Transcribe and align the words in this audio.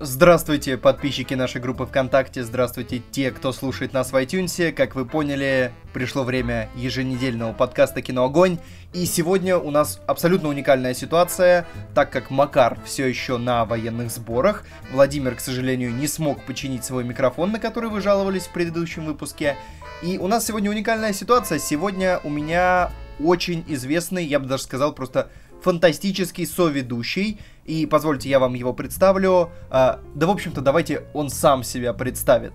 Здравствуйте, 0.00 0.76
подписчики 0.76 1.34
нашей 1.34 1.60
группы 1.60 1.84
ВКонтакте, 1.84 2.44
здравствуйте 2.44 3.02
те, 3.10 3.32
кто 3.32 3.50
слушает 3.50 3.92
нас 3.92 4.12
в 4.12 4.14
iTunes. 4.14 4.70
Как 4.70 4.94
вы 4.94 5.04
поняли, 5.04 5.72
пришло 5.92 6.22
время 6.22 6.70
еженедельного 6.76 7.52
подкаста 7.52 8.00
«Кино 8.00 8.22
Огонь». 8.22 8.60
И 8.92 9.04
сегодня 9.06 9.58
у 9.58 9.72
нас 9.72 10.00
абсолютно 10.06 10.50
уникальная 10.50 10.94
ситуация, 10.94 11.66
так 11.96 12.12
как 12.12 12.30
Макар 12.30 12.78
все 12.84 13.06
еще 13.06 13.38
на 13.38 13.64
военных 13.64 14.12
сборах. 14.12 14.64
Владимир, 14.92 15.34
к 15.34 15.40
сожалению, 15.40 15.92
не 15.92 16.06
смог 16.06 16.44
починить 16.44 16.84
свой 16.84 17.02
микрофон, 17.02 17.50
на 17.50 17.58
который 17.58 17.90
вы 17.90 18.00
жаловались 18.00 18.46
в 18.46 18.52
предыдущем 18.52 19.04
выпуске. 19.04 19.56
И 20.04 20.16
у 20.18 20.28
нас 20.28 20.46
сегодня 20.46 20.70
уникальная 20.70 21.12
ситуация. 21.12 21.58
Сегодня 21.58 22.20
у 22.22 22.30
меня 22.30 22.92
очень 23.18 23.64
известный, 23.66 24.24
я 24.24 24.38
бы 24.38 24.46
даже 24.46 24.62
сказал, 24.62 24.94
просто 24.94 25.28
фантастический 25.60 26.46
соведущий. 26.46 27.40
И 27.68 27.84
позвольте, 27.84 28.30
я 28.30 28.38
вам 28.38 28.54
его 28.54 28.72
представлю. 28.72 29.50
А, 29.68 30.00
да, 30.14 30.26
в 30.26 30.30
общем-то, 30.30 30.62
давайте 30.62 31.04
он 31.12 31.28
сам 31.28 31.62
себя 31.62 31.92
представит. 31.92 32.54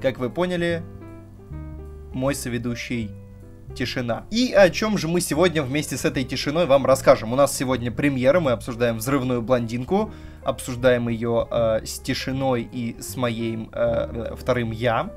Как 0.00 0.18
вы 0.18 0.30
поняли, 0.30 0.82
мой 2.14 2.34
соведущий 2.34 3.10
тишина. 3.74 4.24
И 4.30 4.52
о 4.52 4.70
чем 4.70 4.96
же 4.96 5.08
мы 5.08 5.20
сегодня 5.20 5.62
вместе 5.62 5.98
с 5.98 6.06
этой 6.06 6.24
тишиной 6.24 6.64
вам 6.64 6.86
расскажем. 6.86 7.34
У 7.34 7.36
нас 7.36 7.54
сегодня 7.54 7.92
премьера, 7.92 8.40
мы 8.40 8.52
обсуждаем 8.52 8.96
взрывную 8.96 9.42
блондинку, 9.42 10.10
обсуждаем 10.44 11.08
ее 11.10 11.46
э, 11.50 11.84
с 11.84 11.98
тишиной 12.00 12.62
и 12.62 12.96
с 12.98 13.14
моим 13.16 13.68
э, 13.74 14.34
вторым 14.38 14.70
я. 14.70 15.12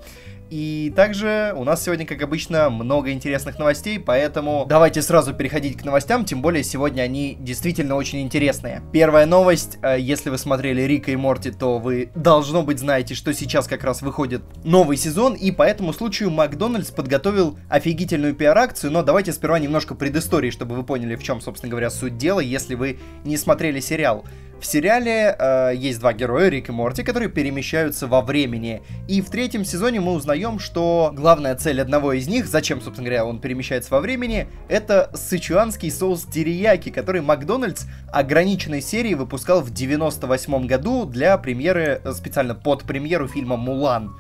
И 0.52 0.92
также 0.98 1.54
у 1.56 1.64
нас 1.64 1.82
сегодня, 1.82 2.06
как 2.06 2.22
обычно, 2.22 2.70
много 2.70 3.14
интересных 3.14 3.58
новостей, 3.58 3.98
поэтому 3.98 4.66
давайте 4.68 5.02
сразу 5.02 5.34
переходить 5.34 5.78
к 5.78 5.86
новостям, 5.86 6.26
тем 6.26 6.42
более 6.42 6.62
сегодня 6.66 7.04
они 7.04 7.38
действительно 7.40 7.96
очень 7.96 8.20
интересные. 8.20 8.82
Первая 8.92 9.26
новость, 9.26 9.80
э, 9.82 9.96
если 9.98 10.30
вы 10.30 10.38
смотрели 10.38 10.82
Рика 10.82 11.10
и 11.12 11.16
Морти, 11.16 11.52
то 11.52 11.80
вы, 11.80 12.10
должно 12.16 12.64
быть, 12.64 12.80
знаете, 12.80 13.16
что 13.16 13.34
сейчас 13.34 13.66
как 13.66 13.86
раз 13.86 14.02
выходит 14.02 14.42
новый 14.66 14.98
сезон, 14.98 15.36
и 15.36 15.52
по 15.52 15.64
этому 15.64 15.94
случаю 15.94 16.30
Макдональдс 16.32 16.92
подготовил 16.92 17.58
офигительную 17.70 18.36
пиар-акцию, 18.36 18.92
но 18.92 19.04
давайте 19.04 19.32
сперва 19.32 19.58
немножко 19.58 19.96
предыстории, 19.96 20.50
чтобы 20.50 20.76
вы 20.76 20.84
поняли, 20.84 21.16
в 21.16 21.24
чем, 21.24 21.40
собственно 21.40 21.72
говоря, 21.72 21.90
суть 21.90 22.18
дела, 22.18 22.42
если 22.42 22.76
вы 22.76 23.00
не 23.24 23.38
смотрели 23.38 23.80
сериал. 23.80 24.26
В 24.62 24.66
сериале 24.68 25.36
э, 25.40 25.72
есть 25.76 26.00
два 26.00 26.14
героя, 26.14 26.48
Рик 26.48 26.70
и 26.70 26.72
Морти, 26.72 27.02
которые 27.02 27.30
перемещаются 27.30 28.06
во 28.06 28.22
времени. 28.22 28.84
И 29.08 29.20
в 29.20 29.32
третьем 29.32 29.66
сезоне 29.66 30.02
мы 30.02 30.14
узнаем, 30.14 30.60
что 30.60 31.12
главная 31.16 31.56
цель 31.56 31.82
одного 31.82 32.14
из 32.14 32.28
них, 32.28 32.46
зачем, 32.46 32.80
собственно 32.80 33.08
говоря, 33.08 33.26
он 33.26 33.40
перемещается 33.40 33.90
во 33.90 34.00
времени, 34.00 34.48
это 34.70 35.10
сычуанский 35.16 35.90
соус 35.90 36.26
терияки, 36.26 36.92
который 36.92 37.22
Макдональдс 37.22 37.86
ограниченной 38.14 38.84
серии 38.84 39.16
выпускал 39.16 39.62
в 39.62 39.72
98 39.72 40.68
году 40.68 41.06
для 41.06 41.36
премьеры, 41.40 42.00
э, 42.04 42.14
специально 42.14 42.54
под 42.54 42.84
премьеру 42.84 43.28
фильма 43.28 43.58
«Мулан» 43.58 44.16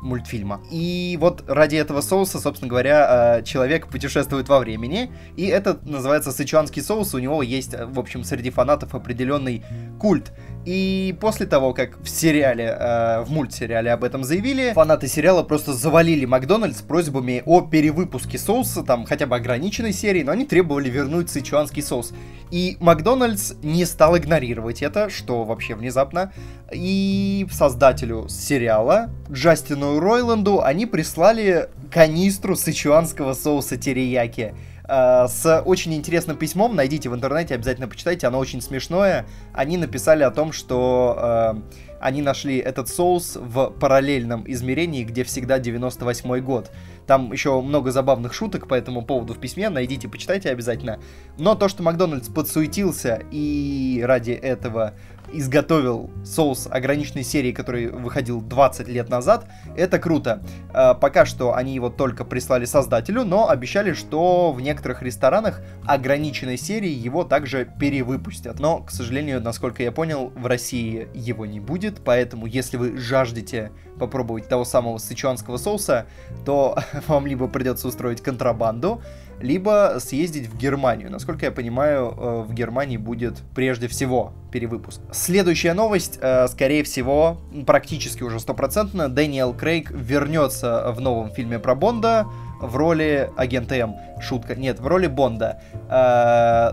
мультфильма. 0.00 0.60
И 0.70 1.16
вот 1.20 1.44
ради 1.48 1.76
этого 1.76 2.00
соуса, 2.00 2.38
собственно 2.38 2.68
говоря, 2.68 3.38
э, 3.38 3.42
человек 3.42 3.88
путешествует 3.88 4.48
во 4.48 4.58
времени, 4.58 5.10
и 5.36 5.46
это 5.46 5.78
называется 5.84 6.32
сычуанский 6.32 6.82
соус, 6.82 7.14
у 7.14 7.18
него 7.18 7.42
есть, 7.42 7.74
э, 7.74 7.86
в 7.86 7.98
общем, 7.98 8.24
среди 8.24 8.50
фанатов 8.50 8.94
определенный 8.94 9.64
культ. 9.98 10.32
И 10.68 11.16
после 11.18 11.46
того, 11.46 11.72
как 11.72 11.98
в 11.98 12.10
сериале, 12.10 12.76
э, 12.78 13.22
в 13.22 13.30
мультсериале 13.30 13.90
об 13.90 14.04
этом 14.04 14.22
заявили, 14.22 14.72
фанаты 14.74 15.08
сериала 15.08 15.42
просто 15.42 15.72
завалили 15.72 16.26
Макдональдс 16.26 16.82
просьбами 16.82 17.42
о 17.46 17.62
перевыпуске 17.62 18.36
соуса, 18.36 18.82
там 18.82 19.06
хотя 19.06 19.24
бы 19.24 19.34
ограниченной 19.34 19.94
серии, 19.94 20.22
но 20.22 20.32
они 20.32 20.44
требовали 20.44 20.90
вернуть 20.90 21.30
сычуанский 21.30 21.82
соус. 21.82 22.12
И 22.50 22.76
Макдональдс 22.80 23.54
не 23.62 23.86
стал 23.86 24.18
игнорировать 24.18 24.82
это, 24.82 25.08
что 25.08 25.44
вообще 25.44 25.74
внезапно. 25.74 26.34
И 26.70 27.46
создателю 27.50 28.28
сериала, 28.28 29.08
Джастину 29.32 29.98
Ройланду, 29.98 30.62
они 30.62 30.84
прислали 30.84 31.70
канистру 31.90 32.56
сычуанского 32.56 33.32
соуса 33.32 33.78
терияки. 33.78 34.52
Э, 34.88 35.26
с 35.28 35.62
очень 35.66 35.94
интересным 35.94 36.36
письмом. 36.36 36.74
Найдите 36.74 37.10
в 37.10 37.14
интернете, 37.14 37.54
обязательно 37.54 37.88
почитайте, 37.88 38.26
оно 38.26 38.38
очень 38.38 38.62
смешное. 38.62 39.26
Они 39.52 39.76
написали 39.76 40.22
о 40.22 40.30
том, 40.30 40.52
что 40.52 41.14
э, 41.18 41.78
они 42.00 42.22
нашли 42.22 42.56
этот 42.56 42.88
соус 42.88 43.36
в 43.36 43.70
параллельном 43.78 44.44
измерении, 44.46 45.04
где 45.04 45.24
всегда 45.24 45.58
98 45.58 46.40
год. 46.40 46.70
Там 47.06 47.32
еще 47.32 47.60
много 47.60 47.90
забавных 47.90 48.32
шуток 48.32 48.66
по 48.66 48.74
этому 48.74 49.04
поводу 49.04 49.34
в 49.34 49.38
письме, 49.38 49.68
найдите, 49.68 50.08
почитайте 50.08 50.50
обязательно. 50.50 50.98
Но 51.36 51.54
то, 51.54 51.68
что 51.68 51.82
Макдональдс 51.82 52.28
подсуетился 52.28 53.22
и 53.30 54.02
ради 54.06 54.32
этого 54.32 54.94
изготовил 55.32 56.10
соус 56.24 56.68
ограниченной 56.70 57.24
серии, 57.24 57.52
который 57.52 57.88
выходил 57.88 58.40
20 58.40 58.88
лет 58.88 59.08
назад, 59.08 59.46
это 59.76 59.98
круто. 59.98 60.42
Э, 60.72 60.94
пока 60.94 61.24
что 61.24 61.54
они 61.54 61.74
его 61.74 61.90
только 61.90 62.24
прислали 62.24 62.64
создателю, 62.64 63.24
но 63.24 63.48
обещали, 63.48 63.92
что 63.92 64.52
в 64.52 64.60
некоторых 64.60 65.02
ресторанах 65.02 65.62
ограниченной 65.86 66.56
серии 66.56 66.90
его 66.90 67.24
также 67.24 67.68
перевыпустят. 67.78 68.60
Но, 68.60 68.80
к 68.80 68.90
сожалению, 68.90 69.40
насколько 69.40 69.82
я 69.82 69.92
понял, 69.92 70.32
в 70.36 70.46
России 70.46 71.08
его 71.14 71.46
не 71.46 71.60
будет, 71.60 72.00
поэтому 72.04 72.46
если 72.46 72.76
вы 72.76 72.96
жаждете 72.96 73.72
попробовать 73.98 74.48
того 74.48 74.64
самого 74.64 74.98
сычуанского 74.98 75.56
соуса, 75.56 76.06
то 76.44 76.78
вам 77.08 77.26
либо 77.26 77.48
придется 77.48 77.88
устроить 77.88 78.20
контрабанду, 78.20 79.02
либо 79.40 79.96
съездить 79.98 80.48
в 80.48 80.56
Германию. 80.56 81.10
Насколько 81.10 81.46
я 81.46 81.52
понимаю, 81.52 82.14
э, 82.16 82.42
в 82.42 82.54
Германии 82.54 82.96
будет 82.96 83.42
прежде 83.54 83.88
всего 83.88 84.32
перевыпуск. 84.50 85.00
Следующая 85.12 85.74
новость, 85.74 86.18
э, 86.20 86.48
скорее 86.48 86.82
всего, 86.84 87.38
практически 87.66 88.22
уже 88.22 88.40
стопроцентно, 88.40 89.08
Дэниел 89.08 89.54
Крейг 89.54 89.90
вернется 89.90 90.92
в 90.92 91.00
новом 91.00 91.30
фильме 91.30 91.58
про 91.58 91.74
Бонда, 91.74 92.26
в 92.60 92.76
роли 92.76 93.30
агента 93.36 93.76
М. 93.76 93.94
Шутка. 94.20 94.54
Нет, 94.56 94.80
в 94.80 94.86
роли 94.86 95.06
Бонда. 95.06 95.60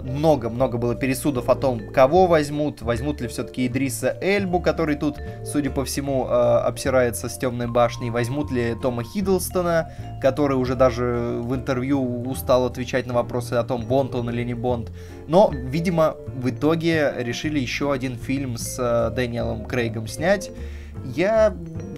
Много-много 0.03 0.77
было 0.77 0.95
пересудов 0.95 1.49
о 1.49 1.55
том, 1.55 1.91
кого 1.91 2.27
возьмут. 2.27 2.81
Возьмут 2.81 3.21
ли 3.21 3.27
все-таки 3.27 3.67
Идриса 3.67 4.17
Эльбу, 4.21 4.59
который 4.59 4.95
тут, 4.95 5.17
судя 5.45 5.69
по 5.69 5.85
всему, 5.85 6.25
э, 6.27 6.31
обсирается 6.31 7.29
с 7.29 7.37
темной 7.37 7.67
башней. 7.67 8.09
Возьмут 8.09 8.51
ли 8.51 8.75
Тома 8.81 9.03
Хиддлстона, 9.03 9.91
который 10.21 10.57
уже 10.57 10.75
даже 10.75 11.39
в 11.41 11.53
интервью 11.53 12.23
устал 12.23 12.65
отвечать 12.65 13.05
на 13.05 13.13
вопросы 13.13 13.53
о 13.53 13.63
том, 13.63 13.85
Бонд 13.85 14.15
он 14.15 14.29
или 14.29 14.43
не 14.43 14.53
Бонд. 14.53 14.91
Но, 15.27 15.51
видимо, 15.53 16.15
в 16.35 16.49
итоге 16.49 17.13
решили 17.17 17.59
еще 17.59 17.93
один 17.93 18.15
фильм 18.15 18.57
с 18.57 18.77
э, 18.79 19.15
Дэниелом 19.15 19.65
Крейгом 19.65 20.07
снять. 20.07 20.51
Я 21.03 21.55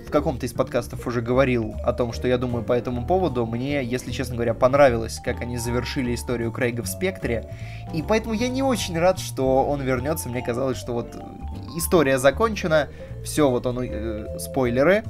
в 0.08 0.10
каком-то 0.10 0.46
из 0.46 0.54
подкастов 0.54 1.06
уже 1.06 1.22
говорил 1.22 1.76
о 1.84 1.92
том, 1.92 2.14
что 2.14 2.28
я 2.28 2.38
думаю 2.38 2.64
по 2.64 2.74
этому 2.74 3.06
поводу. 3.06 3.46
Мне, 3.46 3.84
если 3.84 4.12
честно 4.12 4.36
говоря, 4.36 4.54
понравилось, 4.54 5.20
как 5.24 5.42
они 5.42 5.58
завершили 5.58 6.16
историю 6.16 6.52
Крейга 6.52 6.82
в 6.82 6.88
Спектре. 6.88 7.54
И 7.94 8.02
поэтому 8.02 8.34
я 8.34 8.48
не 8.48 8.64
очень 8.64 8.98
рад, 8.98 9.20
что 9.20 9.66
он 9.66 9.82
вернется. 9.82 10.30
Мне 10.30 10.42
казалось, 10.42 10.78
что 10.78 10.94
вот 10.94 11.16
история 11.76 12.20
закончена. 12.20 12.88
Все, 13.24 13.50
вот 13.50 13.66
он... 13.66 13.80
Э, 13.82 14.40
спойлеры. 14.40 15.04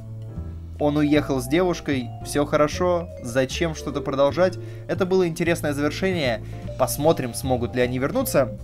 Он 0.80 0.96
уехал 0.96 1.40
с 1.40 1.48
девушкой, 1.48 2.08
все 2.24 2.46
хорошо, 2.46 3.08
зачем 3.22 3.74
что-то 3.74 4.00
продолжать? 4.00 4.58
Это 4.86 5.06
было 5.06 5.26
интересное 5.26 5.72
завершение. 5.72 6.40
Посмотрим, 6.78 7.34
смогут 7.34 7.74
ли 7.74 7.82
они 7.82 7.98
вернуться. 7.98 8.56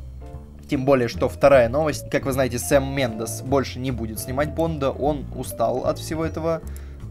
Тем 0.69 0.85
более, 0.85 1.09
что 1.09 1.29
вторая 1.29 1.69
новость, 1.69 2.11
как 2.11 2.25
вы 2.25 2.33
знаете, 2.33 2.59
Сэм 2.59 2.95
Мендес 2.95 3.43
больше 3.43 3.79
не 3.79 3.91
будет 3.91 4.19
снимать 4.19 4.55
Бонда, 4.55 4.91
он 4.91 5.25
устал 5.35 5.85
от 5.87 5.99
всего 5.99 6.25
этого, 6.25 6.63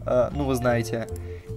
э, 0.06 0.30
ну 0.32 0.44
вы 0.44 0.54
знаете. 0.54 1.08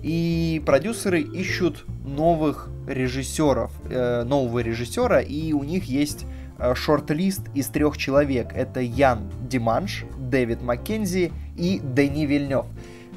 И 0.04 0.62
продюсеры 0.66 1.22
ищут 1.22 1.86
новых 2.06 2.70
режиссеров, 2.88 3.72
э, 3.90 4.24
нового 4.24 4.60
режиссера, 4.60 5.22
и 5.22 5.54
у 5.54 5.64
них 5.64 5.86
есть 5.86 6.26
э, 6.60 6.76
шорт-лист 6.76 7.42
из 7.56 7.68
трех 7.68 7.98
человек. 7.98 8.54
Это 8.54 8.80
Ян 8.80 9.32
Диманш, 9.50 10.06
Дэвид 10.18 10.62
Маккензи 10.62 11.32
и 11.58 11.82
Дени 11.84 12.26
Вильнев. 12.26 12.66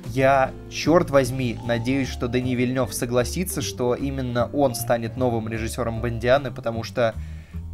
Я, 0.07 0.51
черт 0.71 1.11
возьми, 1.11 1.59
надеюсь, 1.67 2.09
что 2.09 2.27
Дени 2.27 2.55
Вильнев 2.55 2.93
согласится, 2.93 3.63
что 3.63 3.95
именно 3.95 4.51
он 4.53 4.75
станет 4.75 5.17
новым 5.17 5.49
режиссером 5.49 6.01
Бондианы, 6.01 6.51
потому 6.51 6.83
что 6.83 7.15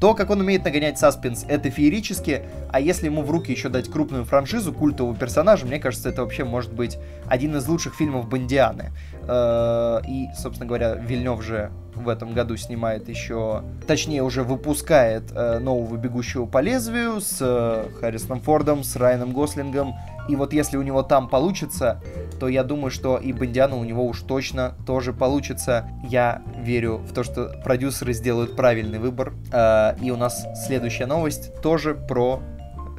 то, 0.01 0.15
как 0.15 0.31
он 0.31 0.41
умеет 0.41 0.65
нагонять 0.65 0.99
саспенс, 0.99 1.45
это 1.49 1.71
феерически, 1.71 2.43
а 2.71 2.81
если 2.81 3.07
ему 3.07 3.23
в 3.23 3.31
руки 3.31 3.51
еще 3.51 3.69
дать 3.69 3.91
крупную 3.91 4.25
франшизу 4.25 4.73
культового 4.73 5.17
персонажа, 5.17 5.65
мне 5.65 5.79
кажется, 5.79 6.11
это 6.11 6.23
вообще 6.23 6.45
может 6.45 6.73
быть 6.73 6.99
один 7.27 7.57
из 7.57 7.67
лучших 7.67 7.95
фильмов 7.95 8.29
Бондианы. 8.29 8.93
Э, 9.29 10.01
и, 10.07 10.29
собственно 10.37 10.67
говоря, 10.67 10.95
Вильнев 10.95 11.43
же 11.43 11.71
в 11.97 12.09
этом 12.09 12.35
году 12.35 12.57
снимает 12.57 13.09
еще, 13.09 13.63
точнее 13.87 14.23
уже 14.23 14.43
выпускает 14.43 15.33
э, 15.35 15.59
нового 15.59 15.97
«Бегущего 15.97 16.47
по 16.47 16.59
лезвию» 16.59 17.21
с 17.21 17.39
э, 17.41 17.89
Харрисоном 18.01 18.41
Фордом, 18.43 18.85
с 18.85 18.97
Райаном 18.97 19.33
Гослингом. 19.33 19.95
И 20.29 20.37
вот 20.37 20.53
если 20.53 20.77
у 20.77 20.83
него 20.83 21.03
там 21.03 21.29
получится, 21.29 22.01
то 22.39 22.49
я 22.49 22.65
думаю, 22.65 22.91
что 22.91 23.17
и 23.17 23.33
Бондиана 23.33 23.77
у 23.77 23.85
него 23.85 24.05
уж 24.07 24.21
точно 24.23 24.75
тоже 24.87 25.13
получится. 25.13 25.89
Я 26.09 26.43
верю 26.59 26.99
в 26.99 27.13
то, 27.13 27.23
что 27.23 27.61
продюсеры 27.65 28.13
сделают 28.13 28.57
правильный 28.57 28.99
выбор. 28.99 29.33
Э, 29.53 29.97
и 30.01 30.11
у 30.11 30.17
нас 30.17 30.45
следующая 30.67 31.07
новость 31.07 31.61
тоже 31.63 31.95
про, 31.95 32.41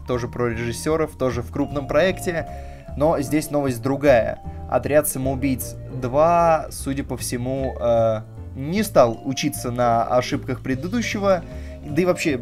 тоже 0.08 0.28
про 0.28 0.48
режиссеров, 0.48 1.18
тоже 1.18 1.42
в 1.42 1.52
крупном 1.52 1.88
проекте, 1.88 2.48
но 2.98 3.20
здесь 3.22 3.52
новость 3.52 3.82
другая. 3.82 4.40
Отряд 4.70 5.08
самоубийц 5.08 5.76
2, 6.02 6.68
судя 6.72 7.04
по 7.04 7.18
всему, 7.18 7.76
э, 7.80 8.22
не 8.56 8.84
стал 8.84 9.20
учиться 9.24 9.72
на 9.72 10.04
ошибках 10.04 10.62
предыдущего, 10.62 11.44
да 11.90 12.02
и 12.02 12.06
вообще, 12.06 12.32
э, 12.34 12.38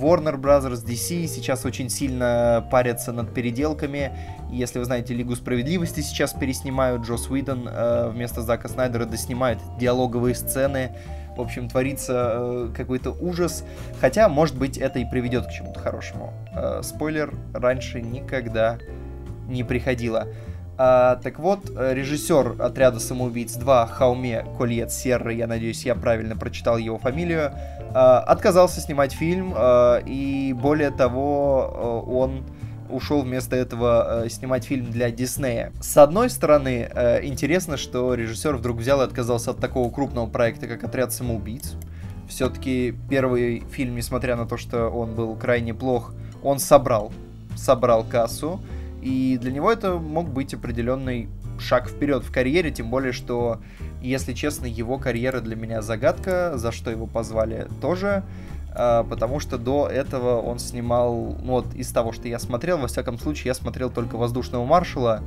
Warner 0.00 0.36
Brothers, 0.36 0.84
DC 0.84 1.26
сейчас 1.26 1.64
очень 1.64 1.90
сильно 1.90 2.66
парятся 2.70 3.12
над 3.12 3.34
переделками. 3.34 4.12
Если 4.50 4.78
вы 4.78 4.84
знаете, 4.84 5.14
Лигу 5.14 5.34
Справедливости 5.34 6.00
сейчас 6.00 6.32
переснимают, 6.32 7.02
Джос 7.02 7.28
Уидон 7.28 7.68
э, 7.68 8.10
вместо 8.10 8.42
Зака 8.42 8.68
Снайдера 8.68 9.04
доснимает 9.04 9.58
диалоговые 9.78 10.34
сцены. 10.34 10.92
В 11.36 11.40
общем, 11.40 11.68
творится 11.68 12.32
э, 12.36 12.68
какой-то 12.76 13.10
ужас. 13.10 13.64
Хотя, 14.00 14.28
может 14.28 14.56
быть, 14.56 14.78
это 14.78 15.00
и 15.00 15.04
приведет 15.04 15.46
к 15.46 15.50
чему-то 15.50 15.80
хорошему. 15.80 16.32
Э, 16.54 16.80
спойлер, 16.82 17.34
раньше 17.52 18.00
никогда 18.00 18.78
не 19.48 19.64
приходило. 19.64 20.28
А, 20.78 21.16
так 21.22 21.38
вот, 21.38 21.70
режиссер 21.70 22.56
отряда 22.60 23.00
самоубийц 23.00 23.54
2 23.54 23.86
Хауме 23.86 24.44
Кольет 24.58 24.92
Серра, 24.92 25.32
я 25.32 25.46
надеюсь, 25.46 25.84
я 25.84 25.94
правильно 25.94 26.36
прочитал 26.36 26.76
его 26.76 26.98
фамилию, 26.98 27.52
а, 27.94 28.20
отказался 28.20 28.80
снимать 28.80 29.12
фильм, 29.12 29.54
а, 29.56 30.02
и 30.04 30.52
более 30.52 30.90
того, 30.90 31.72
а, 31.74 32.00
он 32.10 32.44
ушел 32.90 33.22
вместо 33.22 33.56
этого 33.56 34.24
э, 34.24 34.28
снимать 34.28 34.64
фильм 34.64 34.90
для 34.90 35.10
Диснея. 35.10 35.72
С 35.80 35.96
одной 35.96 36.30
стороны, 36.30 36.88
э, 36.88 37.24
интересно, 37.24 37.76
что 37.76 38.14
режиссер 38.14 38.56
вдруг 38.56 38.78
взял 38.78 39.00
и 39.00 39.04
отказался 39.04 39.50
от 39.50 39.58
такого 39.58 39.90
крупного 39.90 40.28
проекта, 40.28 40.66
как 40.66 40.84
«Отряд 40.84 41.12
самоубийц». 41.12 41.74
Все-таки 42.28 42.94
первый 43.08 43.64
фильм, 43.70 43.96
несмотря 43.96 44.36
на 44.36 44.46
то, 44.46 44.56
что 44.56 44.88
он 44.88 45.14
был 45.14 45.34
крайне 45.36 45.74
плох, 45.74 46.12
он 46.42 46.58
собрал, 46.58 47.12
собрал 47.56 48.04
кассу, 48.04 48.60
и 49.06 49.38
для 49.38 49.52
него 49.52 49.70
это 49.70 49.98
мог 49.98 50.28
быть 50.30 50.52
определенный 50.52 51.28
шаг 51.60 51.88
вперед 51.88 52.24
в 52.24 52.32
карьере, 52.32 52.72
тем 52.72 52.90
более, 52.90 53.12
что, 53.12 53.60
если 54.02 54.32
честно, 54.32 54.66
его 54.66 54.98
карьера 54.98 55.40
для 55.40 55.54
меня 55.54 55.80
загадка, 55.80 56.58
за 56.58 56.72
что 56.72 56.90
его 56.90 57.06
позвали 57.06 57.68
тоже, 57.80 58.24
а, 58.74 59.04
потому 59.04 59.38
что 59.38 59.58
до 59.58 59.86
этого 59.86 60.40
он 60.40 60.58
снимал, 60.58 61.36
ну 61.40 61.52
вот 61.52 61.72
из 61.74 61.92
того, 61.92 62.10
что 62.10 62.26
я 62.26 62.40
смотрел, 62.40 62.78
во 62.78 62.88
всяком 62.88 63.16
случае, 63.16 63.46
я 63.46 63.54
смотрел 63.54 63.90
только 63.90 64.16
«Воздушного 64.16 64.66
маршала», 64.66 65.22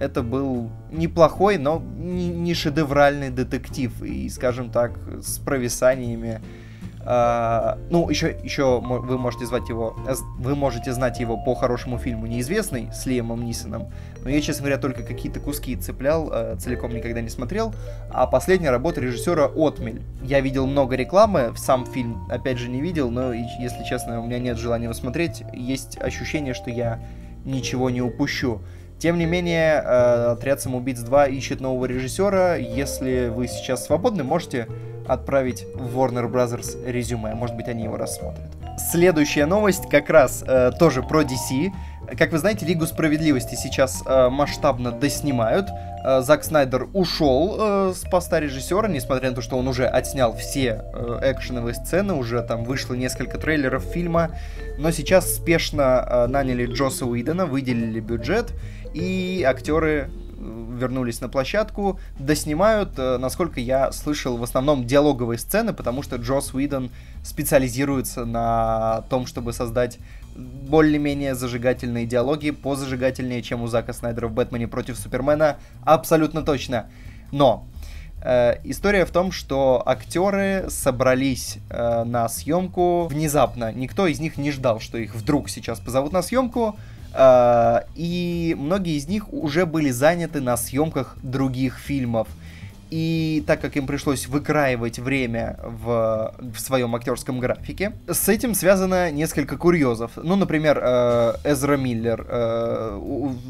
это 0.00 0.22
был 0.22 0.70
неплохой, 0.90 1.58
но 1.58 1.82
не 1.98 2.54
шедевральный 2.54 3.28
детектив, 3.28 4.02
и, 4.02 4.30
скажем 4.30 4.70
так, 4.70 4.92
с 5.20 5.38
провисаниями, 5.38 6.40
Uh, 7.00 7.78
ну, 7.90 8.10
еще, 8.10 8.36
еще 8.42 8.80
вы 8.80 9.18
можете 9.18 9.46
звать 9.46 9.68
его, 9.68 9.96
вы 10.38 10.54
можете 10.54 10.92
знать 10.92 11.20
его 11.20 11.36
по 11.36 11.54
хорошему 11.54 11.96
фильму 11.96 12.26
«Неизвестный» 12.26 12.90
с 12.92 13.06
Лиамом 13.06 13.44
Нисоном, 13.44 13.92
но 14.24 14.30
я, 14.30 14.40
честно 14.40 14.62
говоря, 14.64 14.78
только 14.78 15.02
какие-то 15.02 15.40
куски 15.40 15.76
цеплял, 15.76 16.28
uh, 16.30 16.56
целиком 16.56 16.92
никогда 16.92 17.20
не 17.20 17.28
смотрел. 17.28 17.72
А 18.10 18.26
последняя 18.26 18.70
работа 18.70 19.00
режиссера 19.00 19.46
«Отмель». 19.46 20.02
Я 20.22 20.40
видел 20.40 20.66
много 20.66 20.96
рекламы, 20.96 21.52
сам 21.56 21.86
фильм, 21.86 22.26
опять 22.30 22.58
же, 22.58 22.68
не 22.68 22.80
видел, 22.80 23.10
но, 23.10 23.32
если 23.32 23.84
честно, 23.88 24.20
у 24.20 24.26
меня 24.26 24.38
нет 24.38 24.58
желания 24.58 24.84
его 24.84 24.94
смотреть. 24.94 25.44
Есть 25.54 25.98
ощущение, 25.98 26.52
что 26.52 26.70
я 26.70 27.00
ничего 27.44 27.90
не 27.90 28.02
упущу. 28.02 28.60
Тем 28.98 29.16
не 29.16 29.26
менее, 29.26 29.80
uh, 29.80 30.32
«Отряд 30.32 30.60
самоубийц 30.60 30.98
2» 30.98 31.30
ищет 31.30 31.60
нового 31.60 31.86
режиссера. 31.86 32.56
Если 32.56 33.28
вы 33.28 33.46
сейчас 33.46 33.86
свободны, 33.86 34.24
можете 34.24 34.66
отправить 35.08 35.66
в 35.74 35.98
Warner 35.98 36.30
Brothers 36.30 36.84
резюме. 36.90 37.34
Может 37.34 37.56
быть, 37.56 37.68
они 37.68 37.84
его 37.84 37.96
рассмотрят. 37.96 38.46
Следующая 38.78 39.46
новость 39.46 39.88
как 39.88 40.08
раз 40.08 40.44
э, 40.46 40.70
тоже 40.78 41.02
про 41.02 41.22
DC. 41.22 41.72
Как 42.16 42.32
вы 42.32 42.38
знаете, 42.38 42.64
Лигу 42.64 42.86
Справедливости 42.86 43.54
сейчас 43.54 44.02
э, 44.06 44.28
масштабно 44.28 44.92
доснимают. 44.92 45.68
Э, 46.04 46.20
Зак 46.20 46.44
Снайдер 46.44 46.86
ушел 46.94 47.56
э, 47.58 47.92
с 47.94 48.08
поста 48.08 48.40
режиссера, 48.40 48.88
несмотря 48.88 49.30
на 49.30 49.34
то, 49.34 49.42
что 49.42 49.58
он 49.58 49.66
уже 49.66 49.86
отснял 49.86 50.34
все 50.34 50.84
э, 50.94 51.32
экшеновые 51.32 51.74
сцены, 51.74 52.14
уже 52.14 52.40
там 52.42 52.64
вышло 52.64 52.94
несколько 52.94 53.36
трейлеров 53.38 53.82
фильма. 53.82 54.30
Но 54.78 54.90
сейчас 54.92 55.34
спешно 55.34 56.06
э, 56.08 56.26
наняли 56.28 56.66
Джоса 56.66 57.04
Уидона, 57.04 57.46
выделили 57.46 58.00
бюджет, 58.00 58.52
и 58.94 59.44
актеры 59.46 60.08
вернулись 60.48 61.20
на 61.20 61.28
площадку, 61.28 61.98
доснимают, 62.18 62.98
э, 62.98 63.18
насколько 63.18 63.60
я 63.60 63.92
слышал, 63.92 64.36
в 64.36 64.42
основном 64.42 64.84
диалоговые 64.86 65.38
сцены, 65.38 65.72
потому 65.72 66.02
что 66.02 66.16
Джос 66.16 66.54
Уидон 66.54 66.90
специализируется 67.22 68.24
на 68.24 69.02
том, 69.10 69.26
чтобы 69.26 69.52
создать 69.52 69.98
более-менее 70.36 71.34
зажигательные 71.34 72.06
диалоги, 72.06 72.50
позажигательнее, 72.50 73.42
чем 73.42 73.62
у 73.62 73.66
Зака 73.66 73.92
Снайдера 73.92 74.28
в 74.28 74.32
«Бэтмене 74.32 74.68
против 74.68 74.98
Супермена», 74.98 75.56
абсолютно 75.84 76.42
точно. 76.42 76.86
Но 77.32 77.66
э, 78.22 78.54
история 78.64 79.04
в 79.04 79.10
том, 79.10 79.32
что 79.32 79.82
актеры 79.84 80.66
собрались 80.68 81.58
э, 81.70 82.04
на 82.04 82.28
съемку 82.28 83.08
внезапно. 83.08 83.72
Никто 83.72 84.06
из 84.06 84.20
них 84.20 84.36
не 84.36 84.52
ждал, 84.52 84.80
что 84.80 84.98
их 84.98 85.14
вдруг 85.14 85.50
сейчас 85.50 85.80
позовут 85.80 86.12
на 86.12 86.22
съемку. 86.22 86.76
А, 87.20 87.84
и 87.94 88.37
многие 88.54 88.96
из 88.96 89.08
них 89.08 89.32
уже 89.32 89.66
были 89.66 89.90
заняты 89.90 90.40
на 90.40 90.56
съемках 90.56 91.16
других 91.22 91.78
фильмов. 91.78 92.28
И 92.90 93.44
так 93.46 93.60
как 93.60 93.76
им 93.76 93.86
пришлось 93.86 94.26
выкраивать 94.26 94.98
время 94.98 95.58
в, 95.62 96.34
в 96.38 96.58
своем 96.58 96.94
актерском 96.94 97.38
графике, 97.38 97.92
с 98.06 98.28
этим 98.30 98.54
связано 98.54 99.10
несколько 99.10 99.58
курьезов. 99.58 100.12
Ну, 100.16 100.36
например, 100.36 100.80
э, 100.82 101.34
Эзра 101.44 101.76
Миллер 101.76 102.24
э, 102.26 102.98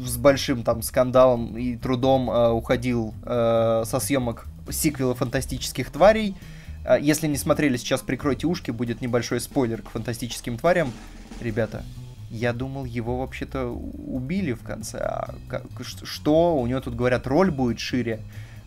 с 0.05 0.17
большим 0.17 0.63
там 0.63 0.81
скандалом 0.81 1.57
и 1.57 1.77
трудом 1.77 2.29
э, 2.29 2.49
уходил 2.49 3.13
э, 3.23 3.83
со 3.85 3.99
съемок 4.01 4.45
сиквела 4.69 5.15
«Фантастических 5.15 5.89
тварей». 5.89 6.35
Э, 6.83 6.97
если 6.99 7.27
не 7.27 7.37
смотрели, 7.37 7.77
сейчас 7.77 8.01
прикройте 8.01 8.45
ушки, 8.45 8.71
будет 8.71 8.99
небольшой 8.99 9.39
спойлер 9.39 9.81
к 9.81 9.89
«Фантастическим 9.91 10.57
тварям». 10.57 10.91
Ребята, 11.39 11.83
я 12.29 12.53
думал, 12.53 12.85
его 12.85 13.19
вообще-то 13.19 13.65
убили 13.67 14.53
в 14.53 14.63
конце. 14.63 14.99
А 14.99 15.35
как, 15.47 15.63
что? 16.03 16.55
У 16.57 16.67
него 16.67 16.79
тут 16.79 16.95
говорят, 16.95 17.27
роль 17.27 17.51
будет 17.51 17.79
шире. 17.79 18.19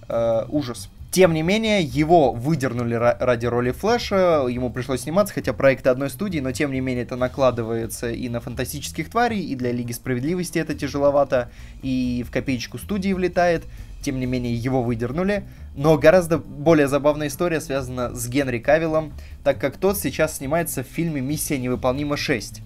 Э, 0.08 0.44
ужас. 0.48 0.88
Тем 1.12 1.34
не 1.34 1.42
менее, 1.42 1.82
его 1.82 2.32
выдернули 2.32 2.94
ради 2.94 3.44
роли 3.44 3.70
Флэша, 3.70 4.46
ему 4.48 4.70
пришлось 4.70 5.02
сниматься, 5.02 5.34
хотя 5.34 5.52
проект 5.52 5.86
одной 5.86 6.08
студии, 6.08 6.38
но 6.38 6.52
тем 6.52 6.72
не 6.72 6.80
менее 6.80 7.04
это 7.04 7.16
накладывается 7.16 8.10
и 8.10 8.30
на 8.30 8.40
фантастических 8.40 9.10
тварей, 9.10 9.42
и 9.42 9.54
для 9.54 9.72
Лиги 9.72 9.92
Справедливости 9.92 10.58
это 10.58 10.74
тяжеловато, 10.74 11.50
и 11.82 12.24
в 12.26 12.30
копеечку 12.32 12.78
студии 12.78 13.12
влетает. 13.12 13.64
Тем 14.00 14.18
не 14.18 14.26
менее, 14.26 14.54
его 14.54 14.82
выдернули. 14.82 15.44
Но 15.76 15.96
гораздо 15.96 16.38
более 16.38 16.88
забавная 16.88 17.28
история 17.28 17.60
связана 17.60 18.14
с 18.14 18.26
Генри 18.28 18.58
Кавиллом, 18.58 19.12
так 19.44 19.60
как 19.60 19.76
тот 19.76 19.98
сейчас 19.98 20.38
снимается 20.38 20.82
в 20.82 20.86
фильме 20.86 21.20
«Миссия 21.20 21.58
невыполнима 21.58 22.16
6». 22.16 22.62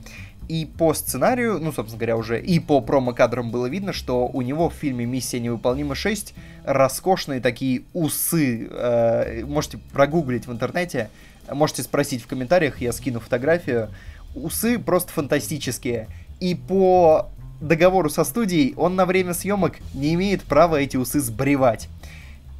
И 0.48 0.64
по 0.64 0.94
сценарию, 0.94 1.58
ну, 1.58 1.72
собственно 1.72 1.98
говоря, 1.98 2.16
уже 2.16 2.40
и 2.40 2.60
по 2.60 2.80
промо-кадрам 2.80 3.50
было 3.50 3.66
видно, 3.66 3.92
что 3.92 4.28
у 4.28 4.42
него 4.42 4.70
в 4.70 4.74
фильме 4.74 5.04
«Миссия 5.04 5.40
невыполнима 5.40 5.94
6» 5.94 6.34
роскошные 6.64 7.40
такие 7.40 7.82
усы. 7.92 8.68
Э, 8.70 9.44
можете 9.44 9.78
прогуглить 9.92 10.46
в 10.46 10.52
интернете, 10.52 11.10
можете 11.50 11.82
спросить 11.82 12.22
в 12.22 12.28
комментариях, 12.28 12.80
я 12.80 12.92
скину 12.92 13.18
фотографию. 13.18 13.88
Усы 14.36 14.78
просто 14.78 15.12
фантастические. 15.12 16.08
И 16.38 16.54
по 16.54 17.28
договору 17.60 18.08
со 18.08 18.22
студией 18.22 18.74
он 18.76 18.94
на 18.94 19.06
время 19.06 19.34
съемок 19.34 19.76
не 19.94 20.14
имеет 20.14 20.42
права 20.44 20.76
эти 20.76 20.96
усы 20.96 21.20
сбривать. 21.20 21.88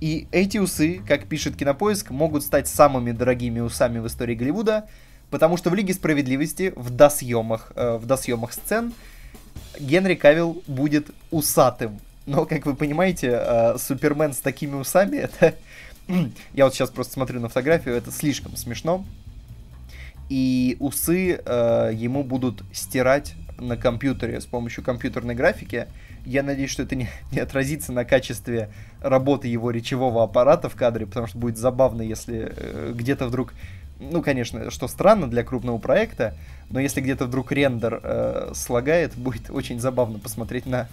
И 0.01 0.27
эти 0.33 0.59
усы, 0.59 1.01
как 1.07 1.27
пишет 1.27 1.57
Кинопоиск, 1.57 2.11
могут 2.11 2.43
стать 2.43 2.67
самыми 2.67 3.13
дорогими 3.13 3.61
усами 3.61 4.01
в 4.01 4.07
истории 4.09 4.35
Голливуда– 4.35 4.87
Потому 5.31 5.57
что 5.57 5.71
в 5.71 5.75
Лиге 5.75 5.95
Справедливости 5.95 6.73
в 6.77 6.91
досъемах, 6.91 7.73
э, 7.75 7.97
в 7.97 8.07
досъемах 8.07 8.53
сцен 8.53 8.93
Генри 9.79 10.15
Кавилл 10.15 10.63
будет 10.67 11.11
усатым. 11.31 11.99
Но, 12.27 12.45
как 12.45 12.67
вы 12.67 12.75
понимаете, 12.75 13.39
э, 13.41 13.79
Супермен 13.79 14.33
с 14.33 14.39
такими 14.39 14.75
усами, 14.75 15.17
это... 15.17 15.55
Я 16.55 16.65
вот 16.65 16.75
сейчас 16.75 16.91
просто 16.91 17.15
смотрю 17.15 17.41
на 17.41 17.49
фотографию, 17.49 17.95
это 17.95 18.11
слишком 18.11 18.57
смешно. 18.57 19.05
И 20.29 20.77
усы 20.81 21.41
э, 21.45 21.91
ему 21.95 22.25
будут 22.25 22.63
стирать 22.73 23.35
на 23.59 23.77
компьютере 23.77 24.41
с 24.41 24.47
помощью 24.47 24.83
компьютерной 24.83 25.35
графики. 25.35 25.87
Я 26.25 26.43
надеюсь, 26.43 26.71
что 26.71 26.83
это 26.83 26.97
не, 26.97 27.09
не 27.33 27.39
отразится 27.39 27.93
на 27.93 28.05
качестве 28.05 28.71
работы 29.01 29.49
его 29.49 29.71
речевого 29.71 30.25
аппарата 30.25 30.69
в 30.69 30.75
кадре, 30.75 31.07
потому 31.07 31.27
что 31.27 31.39
будет 31.39 31.59
забавно, 31.59 32.03
если 32.03 32.53
э, 32.57 32.93
где-то 32.95 33.29
вдруг 33.29 33.55
ну, 34.01 34.23
конечно, 34.23 34.71
что 34.71 34.89
странно 34.89 35.29
для 35.29 35.45
крупного 35.45 35.79
проекта, 35.79 36.35
но 36.71 36.81
если 36.81 37.01
где-то 37.01 37.27
вдруг 37.27 37.53
рендер 37.53 38.01
э, 38.03 38.53
слагает, 38.55 39.17
будет 39.17 39.51
очень 39.51 39.81
забавно 39.81 40.19
посмотреть 40.19 40.67
на 40.67 40.89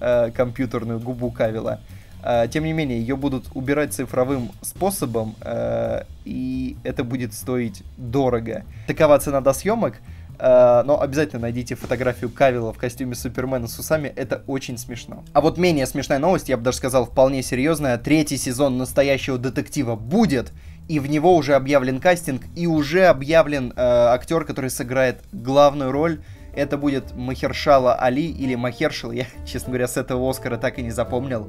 э, 0.00 0.30
компьютерную 0.34 1.00
губу 1.00 1.30
Кавила. 1.30 1.80
Э, 2.22 2.46
тем 2.50 2.64
не 2.64 2.72
менее, 2.72 3.00
ее 3.00 3.16
будут 3.16 3.46
убирать 3.54 3.94
цифровым 3.94 4.50
способом, 4.62 5.34
э, 5.40 6.04
и 6.24 6.76
это 6.82 7.04
будет 7.04 7.34
стоить 7.34 7.82
дорого. 7.96 8.64
Такова 8.86 9.18
цена 9.18 9.40
до 9.40 9.52
съемок. 9.52 9.96
Uh, 10.42 10.82
но 10.84 10.98
обязательно 10.98 11.42
найдите 11.42 11.74
фотографию 11.74 12.30
Кавила 12.30 12.72
в 12.72 12.78
костюме 12.78 13.14
Супермена 13.14 13.68
с 13.68 13.78
усами, 13.78 14.08
это 14.08 14.42
очень 14.46 14.78
смешно. 14.78 15.22
А 15.34 15.42
вот 15.42 15.58
менее 15.58 15.84
смешная 15.84 16.18
новость, 16.18 16.48
я 16.48 16.56
бы 16.56 16.62
даже 16.62 16.78
сказал, 16.78 17.04
вполне 17.04 17.42
серьезная. 17.42 17.98
Третий 17.98 18.38
сезон 18.38 18.78
настоящего 18.78 19.36
детектива 19.36 19.96
будет, 19.96 20.50
и 20.90 20.98
в 20.98 21.06
него 21.06 21.36
уже 21.36 21.54
объявлен 21.54 22.00
кастинг, 22.00 22.42
и 22.56 22.66
уже 22.66 23.06
объявлен 23.06 23.72
uh, 23.76 24.08
актер, 24.08 24.44
который 24.44 24.70
сыграет 24.70 25.22
главную 25.30 25.92
роль. 25.92 26.20
Это 26.52 26.76
будет 26.76 27.14
Махершала 27.14 27.94
Али 27.94 28.26
или 28.26 28.56
Махершал, 28.56 29.12
я, 29.12 29.26
честно 29.46 29.68
говоря, 29.68 29.86
с 29.86 29.96
этого 29.96 30.28
Оскара 30.28 30.56
так 30.56 30.80
и 30.80 30.82
не 30.82 30.90
запомнил. 30.90 31.48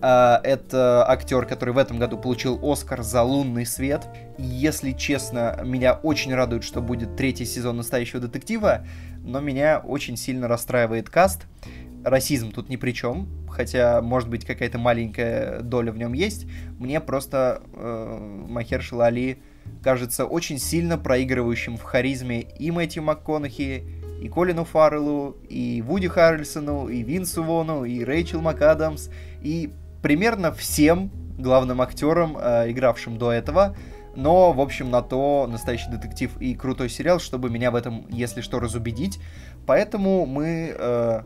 Uh, 0.00 0.40
это 0.42 1.08
актер, 1.08 1.46
который 1.46 1.72
в 1.72 1.78
этом 1.78 2.00
году 2.00 2.18
получил 2.18 2.58
Оскар 2.64 3.02
за 3.02 3.22
«Лунный 3.22 3.64
свет». 3.64 4.08
Если 4.38 4.90
честно, 4.90 5.60
меня 5.62 5.92
очень 5.92 6.34
радует, 6.34 6.64
что 6.64 6.80
будет 6.80 7.14
третий 7.14 7.44
сезон 7.44 7.76
«Настоящего 7.76 8.18
детектива», 8.18 8.84
но 9.22 9.38
меня 9.38 9.78
очень 9.78 10.16
сильно 10.16 10.48
расстраивает 10.48 11.10
каст. 11.10 11.42
Расизм 12.04 12.50
тут 12.50 12.68
ни 12.68 12.76
при 12.76 12.92
чем, 12.92 13.28
хотя, 13.50 14.00
может 14.00 14.28
быть, 14.28 14.44
какая-то 14.44 14.78
маленькая 14.78 15.60
доля 15.60 15.92
в 15.92 15.98
нем 15.98 16.12
есть. 16.12 16.46
Мне 16.78 17.00
просто 17.00 17.62
uh, 17.72 18.48
Махершал 18.48 19.02
Али 19.02 19.38
кажется 19.82 20.24
очень 20.24 20.58
сильно 20.58 20.98
проигрывающим 20.98 21.76
в 21.76 21.82
харизме 21.82 22.40
и 22.40 22.70
Мэтью 22.70 23.02
МакКонахи, 23.02 23.84
и 24.20 24.28
Колину 24.28 24.64
Фарреллу, 24.64 25.36
и 25.48 25.82
Вуди 25.82 26.08
Харрельсону, 26.08 26.88
и 26.88 27.02
Винсу 27.02 27.42
Вону, 27.42 27.84
и 27.84 28.04
Рэйчел 28.04 28.40
МакАдамс, 28.40 29.08
и 29.42 29.70
примерно 30.02 30.52
всем 30.52 31.10
главным 31.38 31.80
актерам, 31.80 32.36
э, 32.38 32.70
игравшим 32.70 33.18
до 33.18 33.32
этого. 33.32 33.76
Но, 34.16 34.52
в 34.52 34.60
общем, 34.60 34.90
на 34.90 35.02
то 35.02 35.46
настоящий 35.50 35.90
детектив 35.90 36.30
и 36.40 36.54
крутой 36.54 36.90
сериал, 36.90 37.20
чтобы 37.20 37.48
меня 37.48 37.70
в 37.70 37.76
этом, 37.76 38.06
если 38.10 38.40
что, 38.40 38.58
разубедить. 38.58 39.20
Поэтому 39.66 40.26
мы 40.26 40.74
э, 40.76 41.22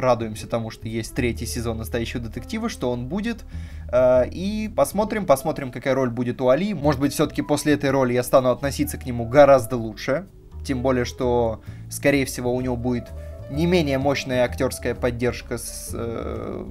радуемся 0.00 0.46
тому, 0.46 0.70
что 0.70 0.88
есть 0.88 1.14
третий 1.14 1.46
сезон 1.46 1.78
настоящего 1.78 2.22
детектива, 2.22 2.68
что 2.68 2.90
он 2.90 3.08
будет. 3.08 3.44
Э, 3.90 4.28
и 4.28 4.70
посмотрим, 4.74 5.26
посмотрим, 5.26 5.72
какая 5.72 5.94
роль 5.94 6.10
будет 6.10 6.40
у 6.40 6.48
Али. 6.48 6.74
Может 6.74 7.00
быть, 7.00 7.12
все-таки 7.12 7.42
после 7.42 7.74
этой 7.74 7.90
роли 7.90 8.12
я 8.12 8.22
стану 8.22 8.50
относиться 8.50 8.98
к 8.98 9.06
нему 9.06 9.26
гораздо 9.26 9.76
лучше. 9.76 10.26
Тем 10.64 10.82
более, 10.82 11.04
что, 11.04 11.62
скорее 11.90 12.26
всего, 12.26 12.54
у 12.54 12.60
него 12.60 12.76
будет 12.76 13.08
не 13.50 13.66
менее 13.66 13.98
мощная 13.98 14.44
актерская 14.44 14.94
поддержка 14.94 15.58
с... 15.58 15.90
Э, 15.92 16.64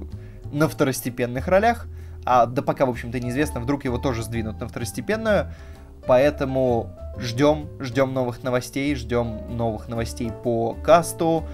на 0.52 0.68
второстепенных 0.68 1.48
ролях, 1.48 1.86
а 2.24 2.46
да 2.46 2.62
пока, 2.62 2.86
в 2.86 2.90
общем-то, 2.90 3.20
неизвестно, 3.20 3.60
вдруг 3.60 3.84
его 3.84 3.98
тоже 3.98 4.22
сдвинут 4.22 4.60
на 4.60 4.68
второстепенную, 4.68 5.52
поэтому 6.06 6.90
ждем, 7.18 7.68
ждем 7.80 8.12
новых 8.14 8.42
новостей, 8.42 8.94
ждем 8.94 9.56
новых 9.56 9.88
новостей 9.88 10.30
по 10.30 10.74
касту, 10.74 11.44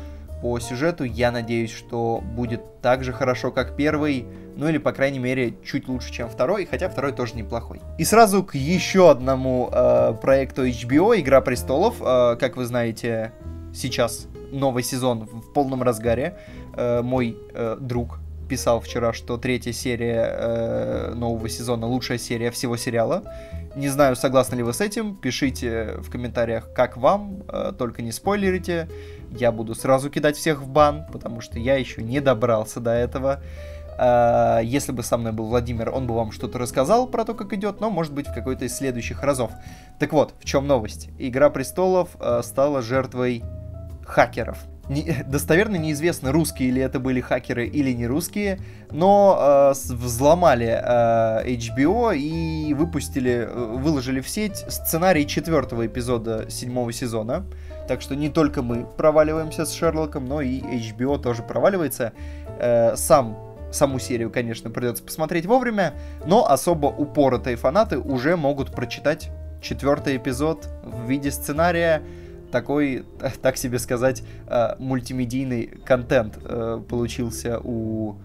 по 0.43 0.59
сюжету. 0.59 1.05
Я 1.05 1.31
надеюсь, 1.31 1.71
что 1.71 2.21
будет 2.21 2.83
так 2.83 3.05
же 3.05 3.13
хорошо, 3.13 3.53
как 3.53 3.77
первый, 3.77 4.27
ну 4.57 4.69
или, 4.69 4.79
по 4.79 4.93
крайней 4.93 5.21
мере, 5.21 5.55
чуть 5.65 5.89
лучше, 5.89 6.13
чем 6.13 6.29
второй, 6.29 6.67
хотя 6.67 6.89
второй 6.89 7.13
тоже 7.13 7.35
неплохой. 7.35 7.81
И 7.97 8.05
сразу 8.05 8.43
к 8.43 8.57
еще 8.57 9.11
одному 9.11 9.71
э, 9.73 10.15
проекту 10.21 10.67
HBO, 10.67 11.19
Игра 11.19 11.41
престолов. 11.41 12.03
Э, 12.03 12.37
как 12.39 12.57
вы 12.57 12.67
знаете, 12.67 13.33
сейчас 13.73 14.27
новый 14.51 14.83
сезон 14.83 15.27
в 15.33 15.53
полном 15.53 15.83
разгаре. 15.83 16.37
Э, 16.77 17.03
мой 17.03 17.37
э, 17.55 17.77
друг 17.81 18.19
писал 18.53 18.81
вчера, 18.81 19.15
что 19.15 19.39
третья 19.39 19.73
серия 19.73 20.27
э, 20.31 21.15
нового 21.15 21.49
сезона 21.49 21.87
лучшая 21.87 22.19
серия 22.19 22.51
всего 22.51 22.77
сериала. 22.77 23.23
Не 23.77 23.89
знаю, 23.89 24.15
согласны 24.15 24.57
ли 24.57 24.63
вы 24.63 24.75
с 24.75 24.83
этим. 24.83 25.17
Пишите 25.17 25.95
в 26.01 26.11
комментариях, 26.11 26.71
как 26.75 26.99
вам. 26.99 27.45
Э, 27.49 27.73
только 27.79 28.03
не 28.03 28.13
спойлерите. 28.13 28.91
Я 29.31 29.53
буду 29.53 29.75
сразу 29.75 30.11
кидать 30.11 30.37
всех 30.37 30.61
в 30.61 30.69
бан, 30.69 31.07
потому 31.11 31.41
что 31.41 31.59
я 31.59 31.77
еще 31.77 32.03
не 32.03 32.21
добрался 32.21 32.79
до 32.79 32.91
этого. 32.91 33.41
Э, 33.99 34.61
если 34.63 34.93
бы 34.93 35.03
со 35.03 35.17
мной 35.17 35.33
был 35.33 35.47
Владимир, 35.47 35.89
он 35.89 36.07
бы 36.07 36.15
вам 36.15 36.31
что-то 36.31 36.59
рассказал 36.59 37.07
про 37.07 37.25
то, 37.25 37.33
как 37.33 37.55
идет, 37.55 37.81
но, 37.81 37.89
может 37.89 38.13
быть, 38.13 38.29
в 38.29 38.35
какой-то 38.35 38.67
из 38.67 38.77
следующих 38.77 39.23
разов. 39.23 39.51
Так 39.99 40.13
вот, 40.13 40.35
в 40.39 40.45
чем 40.45 40.67
новость? 40.67 41.09
Игра 41.19 41.49
престолов 41.49 42.11
э, 42.21 42.43
стала 42.45 42.83
жертвой 42.83 43.43
хакеров 44.05 44.59
не, 44.93 45.25
достоверно 45.27 45.77
неизвестно, 45.77 46.33
русские 46.33 46.71
ли 46.71 46.81
это 46.81 47.01
были 47.01 47.21
хакеры 47.21 47.67
или 47.67 47.93
не 47.93 48.07
русские, 48.07 48.61
но 48.91 49.73
э, 49.75 49.95
взломали 49.95 50.67
э, 50.67 51.55
HBO 51.57 52.17
и 52.17 52.75
выпустили, 52.75 53.49
э, 53.49 53.77
выложили 53.77 54.21
в 54.21 54.29
сеть 54.29 54.65
сценарий 54.69 55.27
четвертого 55.27 55.87
эпизода 55.87 56.47
седьмого 56.51 56.93
сезона. 56.93 57.45
Так 57.89 58.01
что 58.01 58.15
не 58.15 58.29
только 58.29 58.63
мы 58.63 58.85
проваливаемся 58.85 59.67
с 59.67 59.73
Шерлоком, 59.73 60.27
но 60.27 60.41
и 60.41 60.61
HBO 60.61 61.21
тоже 61.21 61.43
проваливается. 61.43 62.13
Э, 62.59 62.95
сам 62.97 63.37
саму 63.73 63.99
серию, 63.99 64.31
конечно, 64.31 64.71
придется 64.71 65.03
посмотреть 65.03 65.47
вовремя, 65.47 65.95
но 66.27 66.47
особо 66.47 66.87
упоротые 66.87 67.57
фанаты 67.57 67.99
уже 67.99 68.37
могут 68.37 68.71
прочитать 68.71 69.31
четвертый 69.63 70.17
эпизод 70.19 70.69
в 70.83 71.09
виде 71.09 71.31
сценария 71.31 72.03
такой, 72.53 73.05
так 73.43 73.57
себе 73.57 73.81
сказать, 73.81 74.23
э, 74.47 74.77
мультимедийный 74.79 75.67
контент 75.85 76.39
э, 76.45 76.81
получился 76.89 77.59
у 77.59 78.17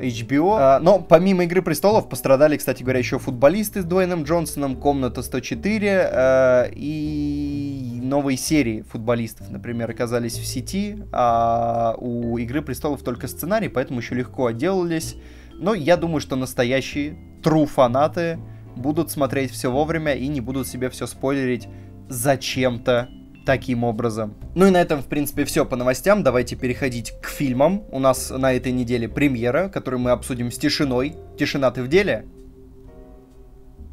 HBO. 0.00 0.56
А, 0.58 0.80
но 0.80 0.98
помимо 0.98 1.44
«Игры 1.44 1.62
престолов» 1.62 2.08
пострадали, 2.08 2.56
кстати 2.56 2.82
говоря, 2.82 2.98
еще 2.98 3.18
футболисты 3.18 3.82
с 3.82 3.84
Дуэйном 3.84 4.22
Джонсоном, 4.22 4.76
«Комната 4.76 5.20
104» 5.20 5.80
э, 5.82 6.70
и 6.74 8.00
новые 8.02 8.36
серии 8.36 8.82
футболистов, 8.82 9.50
например, 9.50 9.90
оказались 9.90 10.38
в 10.38 10.46
сети, 10.46 11.02
а 11.12 11.94
у 11.98 12.38
«Игры 12.38 12.62
престолов» 12.62 13.02
только 13.02 13.28
сценарий, 13.28 13.68
поэтому 13.68 14.00
еще 14.00 14.14
легко 14.14 14.46
отделались. 14.46 15.16
Но 15.54 15.74
я 15.74 15.96
думаю, 15.96 16.20
что 16.20 16.36
настоящие 16.36 17.16
true 17.42 17.66
фанаты 17.66 18.38
будут 18.76 19.10
смотреть 19.10 19.50
все 19.50 19.70
вовремя 19.70 20.14
и 20.14 20.26
не 20.28 20.40
будут 20.40 20.66
себе 20.66 20.88
все 20.88 21.06
спойлерить 21.06 21.68
зачем-то 22.08 23.08
таким 23.44 23.84
образом. 23.84 24.34
Ну 24.54 24.66
и 24.66 24.70
на 24.70 24.80
этом, 24.80 25.02
в 25.02 25.06
принципе, 25.06 25.44
все 25.44 25.64
по 25.64 25.76
новостям. 25.76 26.22
Давайте 26.22 26.56
переходить 26.56 27.12
к 27.20 27.28
фильмам. 27.28 27.84
У 27.90 27.98
нас 27.98 28.30
на 28.30 28.52
этой 28.52 28.72
неделе 28.72 29.08
премьера, 29.08 29.68
которую 29.68 30.00
мы 30.00 30.10
обсудим 30.10 30.50
с 30.50 30.58
тишиной. 30.58 31.16
Тишина, 31.38 31.70
ты 31.70 31.82
в 31.82 31.88
деле? 31.88 32.26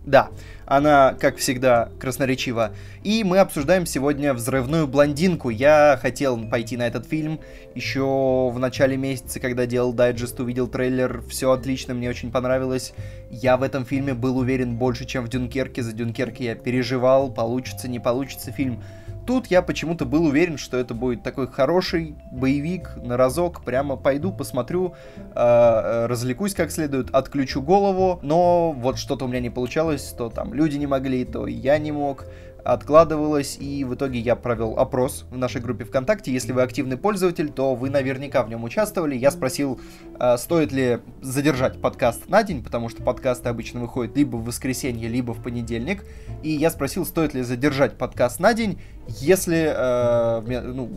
Да, 0.07 0.29
она, 0.65 1.17
как 1.19 1.35
всегда, 1.35 1.89
красноречива. 1.99 2.71
И 3.03 3.25
мы 3.25 3.39
обсуждаем 3.39 3.85
сегодня 3.85 4.33
«Взрывную 4.33 4.87
блондинку». 4.87 5.49
Я 5.49 5.99
хотел 6.01 6.49
пойти 6.49 6.77
на 6.77 6.87
этот 6.87 7.05
фильм 7.05 7.41
еще 7.75 8.49
в 8.49 8.57
начале 8.57 8.95
месяца, 8.95 9.41
когда 9.41 9.65
делал 9.65 9.91
дайджест, 9.91 10.39
увидел 10.39 10.69
трейлер, 10.69 11.21
все 11.29 11.51
отлично, 11.51 11.93
мне 11.93 12.09
очень 12.09 12.31
понравилось. 12.31 12.93
Я 13.29 13.57
в 13.57 13.63
этом 13.63 13.85
фильме 13.85 14.13
был 14.13 14.37
уверен 14.37 14.77
больше, 14.77 15.03
чем 15.03 15.25
в 15.25 15.27
Дюнкерке. 15.27 15.83
За 15.83 15.91
Дюнкерке 15.91 16.45
я 16.45 16.55
переживал, 16.55 17.29
получится, 17.29 17.89
не 17.89 17.99
получится 17.99 18.53
фильм. 18.53 18.81
Тут 19.27 19.47
я 19.47 19.61
почему-то 19.61 20.05
был 20.05 20.23
уверен, 20.23 20.57
что 20.57 20.77
это 20.77 20.93
будет 20.93 21.21
такой 21.21 21.47
хороший 21.47 22.15
боевик 22.31 22.95
на 22.95 23.17
разок. 23.17 23.61
Прямо 23.65 23.97
пойду, 23.97 24.31
посмотрю, 24.31 24.93
э, 25.35 26.05
развлекусь 26.05 26.53
как 26.53 26.71
следует, 26.71 27.13
отключу 27.13 27.61
голову. 27.61 28.19
Но 28.21 28.71
вот 28.71 28.97
что-то 28.97 29.25
у 29.25 29.27
меня 29.27 29.41
не 29.41 29.49
получалось, 29.49 30.15
то 30.17 30.29
там 30.29 30.53
люди 30.53 30.77
не 30.77 30.87
могли, 30.87 31.25
то 31.25 31.45
я 31.45 31.77
не 31.77 31.91
мог 31.91 32.25
откладывалось, 32.73 33.57
и 33.59 33.83
в 33.85 33.95
итоге 33.95 34.19
я 34.19 34.35
провел 34.35 34.77
опрос 34.77 35.25
в 35.31 35.37
нашей 35.37 35.61
группе 35.61 35.85
ВКонтакте. 35.85 36.33
Если 36.33 36.51
вы 36.51 36.61
активный 36.61 36.97
пользователь, 36.97 37.49
то 37.49 37.75
вы 37.75 37.89
наверняка 37.89 38.43
в 38.43 38.49
нем 38.49 38.63
участвовали. 38.63 39.15
Я 39.15 39.31
спросил, 39.31 39.79
э, 40.19 40.37
стоит 40.37 40.71
ли 40.71 40.99
задержать 41.21 41.79
подкаст 41.81 42.27
на 42.27 42.43
день, 42.43 42.63
потому 42.63 42.89
что 42.89 43.03
подкасты 43.03 43.49
обычно 43.49 43.79
выходят 43.79 44.17
либо 44.17 44.35
в 44.35 44.45
воскресенье, 44.45 45.07
либо 45.07 45.33
в 45.33 45.41
понедельник. 45.41 46.03
И 46.43 46.49
я 46.49 46.69
спросил, 46.69 47.05
стоит 47.05 47.33
ли 47.33 47.41
задержать 47.41 47.97
подкаст 47.97 48.39
на 48.39 48.53
день, 48.53 48.81
если 49.07 49.73
э, 49.73 50.61
ну, 50.61 50.89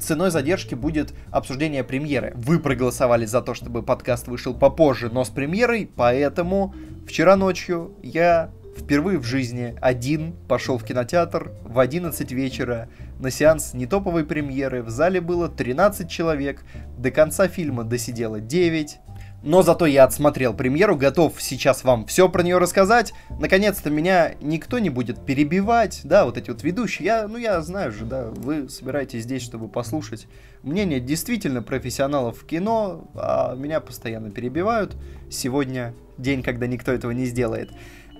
ценой 0.00 0.30
задержки 0.30 0.74
будет 0.74 1.12
обсуждение 1.30 1.84
премьеры. 1.84 2.32
Вы 2.36 2.58
проголосовали 2.58 3.26
за 3.26 3.42
то, 3.42 3.52
чтобы 3.52 3.82
подкаст 3.82 4.28
вышел 4.28 4.54
попозже, 4.54 5.10
но 5.12 5.24
с 5.24 5.28
премьерой, 5.28 5.90
поэтому 5.94 6.74
вчера 7.06 7.36
ночью 7.36 7.92
я 8.02 8.50
Впервые 8.76 9.18
в 9.18 9.24
жизни 9.24 9.76
один 9.80 10.34
пошел 10.48 10.78
в 10.78 10.84
кинотеатр 10.84 11.52
в 11.64 11.78
11 11.78 12.32
вечера 12.32 12.88
на 13.18 13.30
сеанс 13.30 13.74
нетоповой 13.74 14.24
премьеры. 14.24 14.82
В 14.82 14.90
зале 14.90 15.20
было 15.20 15.48
13 15.48 16.08
человек, 16.10 16.64
до 16.96 17.10
конца 17.10 17.48
фильма 17.48 17.84
досидело 17.84 18.40
9. 18.40 18.98
Но 19.42 19.62
зато 19.62 19.86
я 19.86 20.04
отсмотрел 20.04 20.54
премьеру, 20.54 20.96
готов 20.96 21.34
сейчас 21.40 21.82
вам 21.82 22.06
все 22.06 22.28
про 22.28 22.44
нее 22.44 22.58
рассказать. 22.58 23.12
Наконец-то 23.40 23.90
меня 23.90 24.34
никто 24.40 24.78
не 24.78 24.88
будет 24.88 25.24
перебивать, 25.24 26.02
да, 26.04 26.24
вот 26.24 26.38
эти 26.38 26.50
вот 26.50 26.62
ведущие. 26.62 27.06
Я, 27.06 27.26
ну 27.26 27.38
я 27.38 27.60
знаю 27.60 27.90
же, 27.90 28.04
да, 28.04 28.26
вы 28.30 28.68
собираетесь 28.68 29.24
здесь, 29.24 29.42
чтобы 29.42 29.68
послушать 29.68 30.28
мнение 30.62 31.00
действительно 31.00 31.60
профессионалов 31.60 32.38
в 32.38 32.46
кино, 32.46 33.10
а 33.14 33.56
меня 33.56 33.80
постоянно 33.80 34.30
перебивают. 34.30 34.96
Сегодня 35.28 35.92
день, 36.18 36.44
когда 36.44 36.68
никто 36.68 36.92
этого 36.92 37.10
не 37.10 37.24
сделает. 37.24 37.70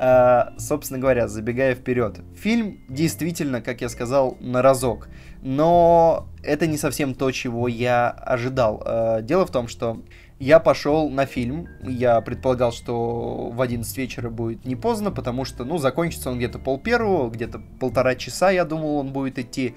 А, 0.05 0.55
собственно 0.59 0.99
говоря, 0.99 1.29
забегая 1.29 1.77
вперед, 1.77 2.23
фильм 2.35 2.81
действительно, 2.89 3.63
как 3.63 3.83
я 3.83 3.89
сказал, 3.89 4.37
на 4.41 4.61
разок. 4.61 5.09
Но 5.43 6.27
это 6.43 6.67
не 6.67 6.77
совсем 6.77 7.15
то, 7.15 7.31
чего 7.31 7.69
я 7.69 8.11
ожидал. 8.11 8.83
А, 8.85 9.21
дело 9.21 9.47
в 9.47 9.53
том, 9.53 9.69
что 9.69 10.03
я 10.41 10.59
пошел 10.59 11.09
на 11.09 11.25
фильм. 11.25 11.69
Я 11.85 12.21
предполагал, 12.21 12.73
что 12.73 13.51
в 13.51 13.63
11 13.63 13.97
вечера 13.97 14.29
будет 14.29 14.65
не 14.65 14.75
поздно, 14.75 15.13
потому 15.13 15.45
что, 15.45 15.65
ну, 15.65 15.79
закончится 15.79 16.31
он 16.31 16.39
где-то 16.39 16.59
пол 16.59 16.81
первого, 16.81 17.31
где-то 17.31 17.63
полтора 17.79 18.17
часа, 18.17 18.51
я 18.51 18.65
думал, 18.65 18.97
он 18.97 19.13
будет 19.13 19.39
идти. 19.39 19.77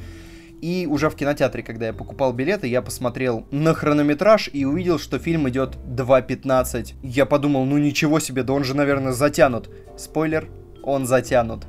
И 0.61 0.87
уже 0.89 1.09
в 1.09 1.15
кинотеатре, 1.15 1.63
когда 1.63 1.87
я 1.87 1.93
покупал 1.93 2.33
билеты, 2.33 2.67
я 2.67 2.81
посмотрел 2.81 3.45
на 3.51 3.73
хронометраж 3.73 4.49
и 4.51 4.65
увидел, 4.65 4.99
что 4.99 5.19
фильм 5.19 5.47
идет 5.49 5.75
2.15. 5.87 6.93
Я 7.03 7.25
подумал, 7.25 7.65
ну 7.65 7.77
ничего 7.77 8.19
себе, 8.19 8.43
да 8.43 8.53
он 8.53 8.63
же, 8.63 8.75
наверное, 8.75 9.11
затянут. 9.11 9.69
Спойлер, 9.97 10.49
он 10.83 11.05
затянут. 11.05 11.65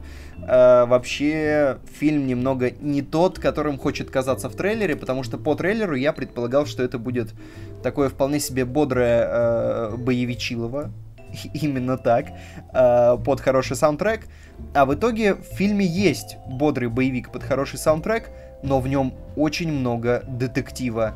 Э, 0.46 0.84
вообще, 0.86 1.78
фильм 1.98 2.26
немного 2.26 2.70
не 2.70 3.02
тот, 3.02 3.38
которым 3.38 3.78
хочет 3.78 4.10
казаться 4.10 4.48
в 4.48 4.54
трейлере, 4.54 4.96
потому 4.96 5.22
что 5.22 5.38
по 5.38 5.54
трейлеру 5.54 5.94
я 5.94 6.12
предполагал, 6.12 6.66
что 6.66 6.82
это 6.82 6.98
будет 6.98 7.34
такое 7.82 8.08
вполне 8.08 8.38
себе 8.38 8.64
бодрое 8.64 9.26
э, 9.28 9.96
боевичилово, 9.96 10.92
именно 11.54 11.98
так, 11.98 12.26
э, 12.72 13.16
под 13.24 13.40
хороший 13.40 13.76
саундтрек. 13.76 14.26
А 14.74 14.84
в 14.84 14.94
итоге 14.94 15.34
в 15.34 15.42
фильме 15.42 15.84
есть 15.84 16.36
бодрый 16.46 16.88
боевик 16.88 17.32
под 17.32 17.42
хороший 17.42 17.78
саундтрек, 17.78 18.30
но 18.62 18.80
в 18.80 18.88
нем 18.88 19.14
очень 19.36 19.72
много 19.72 20.22
детектива 20.26 21.14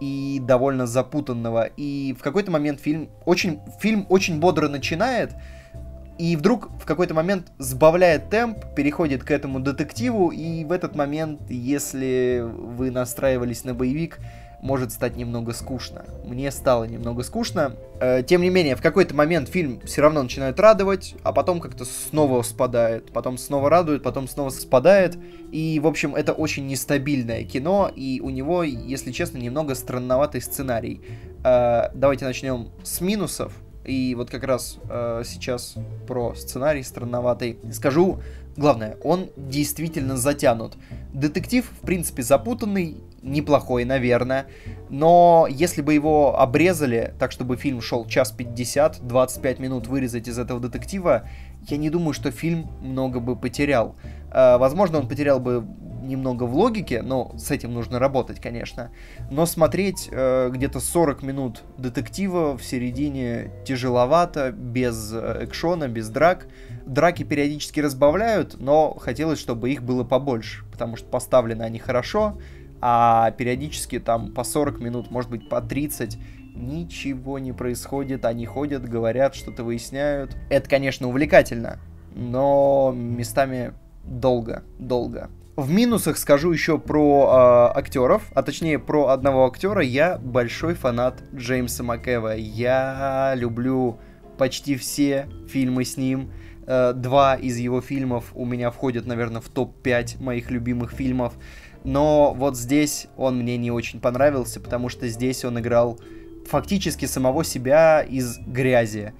и 0.00 0.40
довольно 0.44 0.86
запутанного. 0.86 1.68
И 1.76 2.14
в 2.18 2.22
какой-то 2.22 2.50
момент 2.50 2.80
фильм 2.80 3.08
очень, 3.24 3.60
фильм 3.80 4.06
очень 4.08 4.40
бодро 4.40 4.68
начинает, 4.68 5.30
и 6.18 6.36
вдруг 6.36 6.70
в 6.80 6.84
какой-то 6.84 7.14
момент 7.14 7.52
сбавляет 7.58 8.28
темп, 8.30 8.58
переходит 8.76 9.24
к 9.24 9.30
этому 9.30 9.60
детективу, 9.60 10.30
и 10.30 10.64
в 10.64 10.72
этот 10.72 10.94
момент, 10.94 11.40
если 11.48 12.44
вы 12.44 12.90
настраивались 12.90 13.64
на 13.64 13.74
боевик, 13.74 14.18
может 14.62 14.92
стать 14.92 15.16
немного 15.16 15.52
скучно. 15.52 16.06
Мне 16.24 16.50
стало 16.52 16.84
немного 16.84 17.24
скучно. 17.24 17.74
Э, 18.00 18.22
тем 18.22 18.40
не 18.42 18.48
менее, 18.48 18.76
в 18.76 18.80
какой-то 18.80 19.14
момент 19.14 19.48
фильм 19.48 19.80
все 19.84 20.02
равно 20.02 20.22
начинает 20.22 20.58
радовать, 20.60 21.16
а 21.24 21.32
потом 21.32 21.60
как-то 21.60 21.84
снова 21.84 22.42
спадает, 22.42 23.12
потом 23.12 23.36
снова 23.38 23.68
радует, 23.68 24.04
потом 24.04 24.28
снова 24.28 24.50
спадает. 24.50 25.18
И, 25.50 25.80
в 25.80 25.86
общем, 25.86 26.14
это 26.14 26.32
очень 26.32 26.66
нестабильное 26.68 27.42
кино, 27.42 27.90
и 27.94 28.20
у 28.20 28.30
него, 28.30 28.62
если 28.62 29.10
честно, 29.10 29.38
немного 29.38 29.74
странноватый 29.74 30.40
сценарий. 30.40 31.02
Э, 31.44 31.90
давайте 31.92 32.24
начнем 32.24 32.68
с 32.84 33.00
минусов. 33.00 33.52
И 33.84 34.14
вот 34.14 34.30
как 34.30 34.44
раз 34.44 34.78
э, 34.88 35.22
сейчас 35.26 35.74
про 36.06 36.36
сценарий 36.36 36.84
странноватый. 36.84 37.58
Скажу, 37.72 38.20
главное, 38.56 38.96
он 39.02 39.30
действительно 39.36 40.16
затянут. 40.16 40.74
Детектив, 41.12 41.68
в 41.82 41.84
принципе, 41.84 42.22
запутанный, 42.22 42.98
неплохой, 43.22 43.84
наверное. 43.84 44.46
Но 44.90 45.46
если 45.48 45.80
бы 45.82 45.94
его 45.94 46.38
обрезали, 46.38 47.14
так 47.18 47.32
чтобы 47.32 47.56
фильм 47.56 47.80
шел 47.80 48.06
час 48.06 48.32
50, 48.32 49.06
25 49.06 49.58
минут 49.58 49.86
вырезать 49.86 50.28
из 50.28 50.38
этого 50.38 50.60
детектива, 50.60 51.28
я 51.68 51.76
не 51.76 51.90
думаю, 51.90 52.12
что 52.12 52.30
фильм 52.30 52.70
много 52.80 53.20
бы 53.20 53.36
потерял. 53.36 53.96
Э, 54.32 54.58
возможно, 54.58 54.98
он 54.98 55.08
потерял 55.08 55.38
бы 55.40 55.64
немного 56.02 56.44
в 56.44 56.54
логике, 56.54 57.02
но 57.02 57.32
с 57.38 57.50
этим 57.50 57.72
нужно 57.72 57.98
работать, 57.98 58.40
конечно. 58.40 58.90
Но 59.30 59.46
смотреть 59.46 60.08
э, 60.10 60.50
где-то 60.52 60.80
40 60.80 61.22
минут 61.22 61.62
детектива 61.78 62.56
в 62.56 62.64
середине 62.64 63.50
тяжеловато, 63.64 64.50
без 64.52 65.12
э, 65.12 65.44
экшона, 65.44 65.88
без 65.88 66.08
драк. 66.08 66.48
Драки 66.86 67.22
периодически 67.22 67.80
разбавляют, 67.80 68.60
но 68.60 68.94
хотелось, 68.94 69.38
чтобы 69.38 69.70
их 69.70 69.82
было 69.82 70.02
побольше, 70.02 70.64
потому 70.72 70.96
что 70.96 71.06
поставлены 71.06 71.62
они 71.62 71.78
хорошо, 71.78 72.38
а 72.82 73.30
периодически 73.30 74.00
там 74.00 74.32
по 74.32 74.42
40 74.42 74.80
минут, 74.80 75.10
может 75.10 75.30
быть 75.30 75.48
по 75.48 75.60
30 75.60 76.18
ничего 76.54 77.38
не 77.38 77.52
происходит, 77.52 78.24
они 78.24 78.44
ходят, 78.44 78.86
говорят, 78.86 79.34
что-то 79.34 79.64
выясняют. 79.64 80.36
Это, 80.50 80.68
конечно, 80.68 81.08
увлекательно, 81.08 81.78
но 82.14 82.92
местами 82.94 83.72
долго, 84.04 84.64
долго. 84.78 85.30
В 85.54 85.70
минусах 85.70 86.16
скажу 86.16 86.50
еще 86.50 86.78
про 86.78 87.70
э, 87.74 87.78
актеров, 87.78 88.22
а 88.34 88.42
точнее 88.42 88.78
про 88.78 89.08
одного 89.08 89.46
актера. 89.46 89.82
Я 89.82 90.18
большой 90.18 90.74
фанат 90.74 91.22
Джеймса 91.34 91.82
Макэва. 91.82 92.34
Я 92.36 93.34
люблю 93.36 93.98
почти 94.38 94.76
все 94.76 95.28
фильмы 95.48 95.84
с 95.84 95.98
ним. 95.98 96.32
Э, 96.66 96.94
два 96.94 97.34
из 97.34 97.58
его 97.58 97.82
фильмов 97.82 98.32
у 98.34 98.46
меня 98.46 98.70
входят, 98.70 99.04
наверное, 99.04 99.42
в 99.42 99.48
топ-5 99.50 100.22
моих 100.22 100.50
любимых 100.50 100.92
фильмов. 100.92 101.34
Но 101.84 102.34
вот 102.34 102.56
здесь 102.56 103.06
он 103.16 103.38
мне 103.38 103.56
не 103.56 103.70
очень 103.70 104.00
понравился, 104.00 104.60
потому 104.60 104.88
что 104.88 105.08
здесь 105.08 105.44
он 105.44 105.58
играл 105.58 105.98
фактически 106.46 107.06
самого 107.06 107.44
себя 107.44 108.02
из 108.02 108.38
грязи 108.38 109.12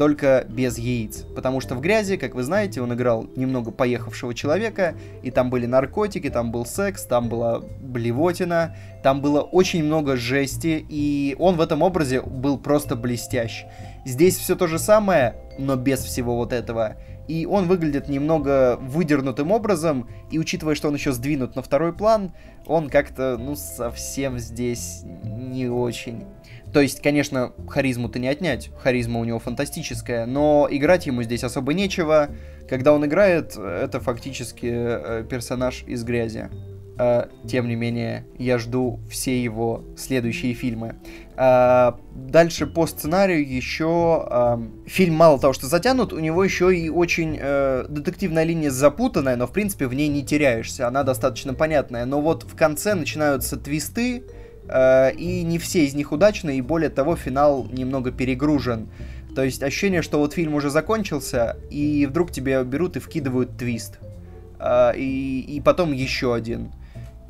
только 0.00 0.46
без 0.48 0.78
яиц. 0.78 1.26
Потому 1.36 1.60
что 1.60 1.74
в 1.74 1.82
грязи, 1.82 2.16
как 2.16 2.34
вы 2.34 2.42
знаете, 2.42 2.80
он 2.80 2.94
играл 2.94 3.26
немного 3.36 3.70
поехавшего 3.70 4.32
человека, 4.32 4.94
и 5.22 5.30
там 5.30 5.50
были 5.50 5.66
наркотики, 5.66 6.30
там 6.30 6.50
был 6.52 6.64
секс, 6.64 7.04
там 7.04 7.28
была 7.28 7.60
блевотина, 7.82 8.74
там 9.02 9.20
было 9.20 9.42
очень 9.42 9.84
много 9.84 10.16
жести, 10.16 10.82
и 10.88 11.36
он 11.38 11.56
в 11.56 11.60
этом 11.60 11.82
образе 11.82 12.22
был 12.22 12.56
просто 12.56 12.96
блестящ. 12.96 13.66
Здесь 14.06 14.38
все 14.38 14.56
то 14.56 14.66
же 14.66 14.78
самое, 14.78 15.34
но 15.58 15.76
без 15.76 16.00
всего 16.00 16.34
вот 16.34 16.54
этого. 16.54 16.96
И 17.30 17.46
он 17.46 17.68
выглядит 17.68 18.08
немного 18.08 18.76
выдернутым 18.80 19.52
образом, 19.52 20.08
и 20.32 20.38
учитывая, 20.40 20.74
что 20.74 20.88
он 20.88 20.94
еще 20.94 21.12
сдвинут 21.12 21.54
на 21.54 21.62
второй 21.62 21.92
план, 21.92 22.32
он 22.66 22.90
как-то, 22.90 23.38
ну, 23.38 23.54
совсем 23.54 24.40
здесь 24.40 25.02
не 25.04 25.68
очень. 25.68 26.24
То 26.72 26.80
есть, 26.80 27.00
конечно, 27.00 27.52
харизму-то 27.68 28.18
не 28.18 28.26
отнять, 28.26 28.70
харизма 28.82 29.20
у 29.20 29.24
него 29.24 29.38
фантастическая, 29.38 30.26
но 30.26 30.66
играть 30.68 31.06
ему 31.06 31.22
здесь 31.22 31.44
особо 31.44 31.72
нечего. 31.72 32.30
Когда 32.68 32.92
он 32.92 33.06
играет, 33.06 33.56
это 33.56 34.00
фактически 34.00 34.66
э, 34.68 35.24
персонаж 35.30 35.84
из 35.86 36.02
грязи. 36.02 36.50
Э, 37.00 37.28
тем 37.48 37.68
не 37.68 37.76
менее, 37.76 38.26
я 38.38 38.58
жду 38.58 39.00
все 39.10 39.42
его 39.42 39.84
следующие 39.96 40.52
фильмы. 40.52 40.96
Э, 41.36 41.92
дальше 42.14 42.66
по 42.66 42.86
сценарию 42.86 43.48
еще 43.48 44.60
фильм 44.86 45.14
мало 45.14 45.40
того, 45.40 45.52
что 45.52 45.66
затянут, 45.66 46.12
у 46.12 46.18
него 46.18 46.44
еще 46.44 46.76
и 46.76 46.90
очень 46.90 47.38
э, 47.40 47.86
детективная 47.88 48.44
линия 48.44 48.70
запутанная, 48.70 49.36
но 49.36 49.46
в 49.46 49.52
принципе 49.52 49.86
в 49.86 49.94
ней 49.94 50.08
не 50.08 50.24
теряешься, 50.24 50.86
она 50.86 51.02
достаточно 51.04 51.54
понятная. 51.54 52.04
Но 52.04 52.20
вот 52.20 52.42
в 52.42 52.54
конце 52.54 52.94
начинаются 52.94 53.56
твисты, 53.56 54.24
Э, 54.70 55.12
и 55.12 55.42
не 55.42 55.58
все 55.58 55.84
из 55.84 55.94
них 55.94 56.12
удачны, 56.12 56.56
и 56.56 56.60
более 56.60 56.90
того, 56.90 57.16
финал 57.16 57.66
немного 57.70 58.12
перегружен. 58.12 58.88
То 59.34 59.42
есть 59.42 59.62
ощущение, 59.62 60.02
что 60.02 60.18
вот 60.18 60.34
фильм 60.34 60.54
уже 60.54 60.70
закончился, 60.70 61.56
и 61.70 62.06
вдруг 62.06 62.30
тебе 62.30 62.62
берут 62.62 62.96
и 62.96 63.00
вкидывают 63.00 63.56
твист. 63.56 63.98
Э, 64.58 64.92
и, 64.96 65.40
и 65.40 65.60
потом 65.60 65.92
еще 65.92 66.34
один. 66.34 66.72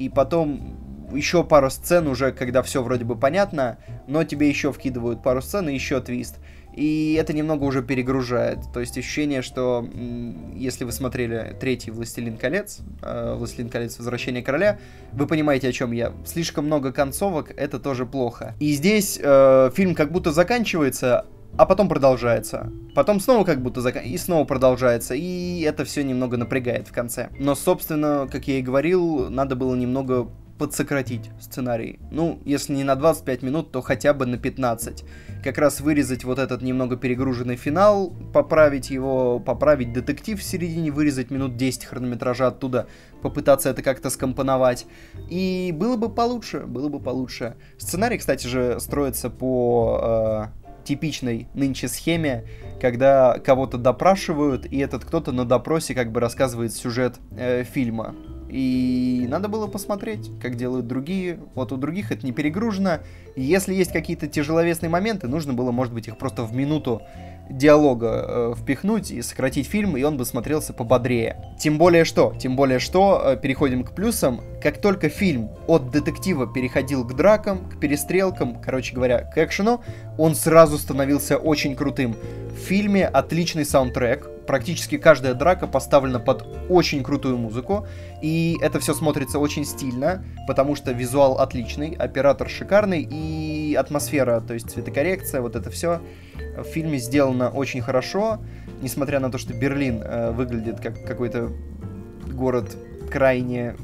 И 0.00 0.08
потом 0.08 1.10
еще 1.12 1.44
пару 1.44 1.70
сцен 1.70 2.06
уже, 2.06 2.32
когда 2.32 2.62
все 2.62 2.82
вроде 2.82 3.04
бы 3.04 3.16
понятно, 3.16 3.78
но 4.06 4.24
тебе 4.24 4.48
еще 4.48 4.72
вкидывают 4.72 5.22
пару 5.22 5.42
сцен 5.42 5.68
и 5.68 5.74
еще 5.74 6.00
твист. 6.00 6.38
И 6.74 7.16
это 7.20 7.32
немного 7.32 7.64
уже 7.64 7.82
перегружает. 7.82 8.60
То 8.72 8.80
есть 8.80 8.96
ощущение, 8.96 9.42
что 9.42 9.86
если 10.54 10.84
вы 10.84 10.92
смотрели 10.92 11.54
третий 11.60 11.90
«Властелин 11.90 12.36
колец», 12.36 12.78
э, 13.02 13.34
«Властелин 13.36 13.68
колец. 13.68 13.98
Возвращение 13.98 14.42
короля», 14.42 14.78
вы 15.12 15.26
понимаете, 15.26 15.68
о 15.68 15.72
чем 15.72 15.92
я. 15.92 16.12
Слишком 16.24 16.66
много 16.66 16.92
концовок, 16.92 17.52
это 17.56 17.78
тоже 17.78 18.06
плохо. 18.06 18.54
И 18.60 18.72
здесь 18.72 19.18
э, 19.20 19.70
фильм 19.74 19.94
как 19.94 20.12
будто 20.12 20.32
заканчивается, 20.32 21.26
а 21.56 21.66
потом 21.66 21.88
продолжается. 21.88 22.72
Потом 22.94 23.20
снова 23.20 23.44
как 23.44 23.62
будто 23.62 23.80
зак... 23.80 24.04
и 24.04 24.16
снова 24.18 24.44
продолжается. 24.44 25.14
И 25.14 25.60
это 25.60 25.84
все 25.84 26.02
немного 26.02 26.36
напрягает 26.36 26.88
в 26.88 26.92
конце. 26.92 27.28
Но, 27.38 27.54
собственно, 27.54 28.28
как 28.30 28.48
я 28.48 28.58
и 28.58 28.62
говорил, 28.62 29.30
надо 29.30 29.56
было 29.56 29.74
немного 29.74 30.28
подсократить 30.60 31.30
сценарий. 31.40 31.98
Ну, 32.10 32.38
если 32.44 32.74
не 32.74 32.84
на 32.84 32.94
25 32.94 33.42
минут, 33.42 33.72
то 33.72 33.80
хотя 33.80 34.12
бы 34.12 34.26
на 34.26 34.36
15. 34.36 35.04
Как 35.42 35.56
раз 35.56 35.80
вырезать 35.80 36.24
вот 36.24 36.38
этот 36.38 36.60
немного 36.60 36.96
перегруженный 36.96 37.56
финал, 37.56 38.12
поправить 38.34 38.90
его, 38.90 39.40
поправить 39.40 39.94
детектив 39.94 40.38
в 40.38 40.42
середине, 40.42 40.90
вырезать 40.90 41.30
минут 41.30 41.56
10 41.56 41.86
хронометража 41.86 42.48
оттуда, 42.48 42.88
попытаться 43.22 43.70
это 43.70 43.82
как-то 43.82 44.10
скомпоновать. 44.10 44.86
И 45.30 45.74
было 45.74 45.96
бы 45.96 46.10
получше, 46.10 46.66
было 46.66 46.90
бы 46.90 47.00
получше. 47.00 47.56
Сценарий, 47.78 48.18
кстати 48.18 48.46
же, 48.46 48.78
строится 48.80 49.30
по... 49.30 50.52
Э, 50.52 50.59
типичной 50.90 51.46
нынче 51.54 51.86
схеме, 51.86 52.44
когда 52.80 53.38
кого-то 53.38 53.78
допрашивают, 53.78 54.66
и 54.66 54.78
этот 54.78 55.04
кто-то 55.04 55.30
на 55.30 55.44
допросе 55.44 55.94
как 55.94 56.10
бы 56.10 56.18
рассказывает 56.18 56.72
сюжет 56.72 57.14
э, 57.36 57.62
фильма. 57.62 58.16
И 58.48 59.24
надо 59.28 59.46
было 59.46 59.68
посмотреть, 59.68 60.32
как 60.42 60.56
делают 60.56 60.88
другие. 60.88 61.38
Вот 61.54 61.70
у 61.70 61.76
других 61.76 62.10
это 62.10 62.26
не 62.26 62.32
перегружено. 62.32 62.98
Если 63.36 63.74
есть 63.74 63.92
какие-то 63.92 64.26
тяжеловесные 64.26 64.90
моменты, 64.90 65.28
нужно 65.28 65.52
было, 65.52 65.70
может 65.70 65.92
быть, 65.92 66.08
их 66.08 66.18
просто 66.18 66.44
в 66.44 66.54
минуту 66.54 67.02
диалога 67.50 68.24
э, 68.26 68.54
впихнуть 68.56 69.10
и 69.10 69.22
сократить 69.22 69.66
фильм, 69.66 69.96
и 69.96 70.02
он 70.02 70.16
бы 70.16 70.24
смотрелся 70.24 70.72
пободрее. 70.72 71.36
Тем 71.58 71.78
более 71.78 72.04
что, 72.04 72.32
тем 72.38 72.56
более 72.56 72.78
что, 72.78 73.20
э, 73.24 73.36
переходим 73.36 73.82
к 73.82 73.92
плюсам. 73.92 74.40
Как 74.62 74.80
только 74.80 75.08
фильм 75.08 75.50
от 75.66 75.90
детектива 75.90 76.46
переходил 76.46 77.04
к 77.04 77.14
дракам, 77.14 77.68
к 77.68 77.80
перестрелкам, 77.80 78.60
короче 78.62 78.94
говоря, 78.94 79.18
к 79.22 79.36
экшену, 79.36 79.82
он 80.16 80.34
сразу 80.34 80.78
становился 80.78 81.36
очень 81.36 81.74
крутым. 81.74 82.14
В 82.50 82.58
фильме 82.58 83.06
отличный 83.06 83.64
саундтрек, 83.64 84.28
практически 84.46 84.98
каждая 84.98 85.34
драка 85.34 85.66
поставлена 85.66 86.18
под 86.20 86.44
очень 86.68 87.02
крутую 87.02 87.38
музыку, 87.38 87.86
и 88.20 88.56
это 88.60 88.80
все 88.80 88.94
смотрится 88.94 89.38
очень 89.38 89.64
стильно, 89.64 90.24
потому 90.46 90.74
что 90.74 90.92
визуал 90.92 91.38
отличный, 91.38 91.94
оператор 91.94 92.48
шикарный, 92.48 93.02
и 93.02 93.14
атмосфера, 93.78 94.40
то 94.40 94.54
есть 94.54 94.70
цветокоррекция, 94.70 95.40
вот 95.40 95.56
это 95.56 95.70
все 95.70 96.00
в 96.56 96.64
фильме 96.64 96.98
сделано 96.98 97.50
очень 97.50 97.80
хорошо, 97.80 98.38
несмотря 98.82 99.20
на 99.20 99.30
то, 99.30 99.38
что 99.38 99.52
Берлин 99.52 100.02
э, 100.02 100.30
выглядит 100.32 100.80
как 100.80 101.04
какой-то 101.04 101.50
город 102.32 102.76
крайне 103.10 103.76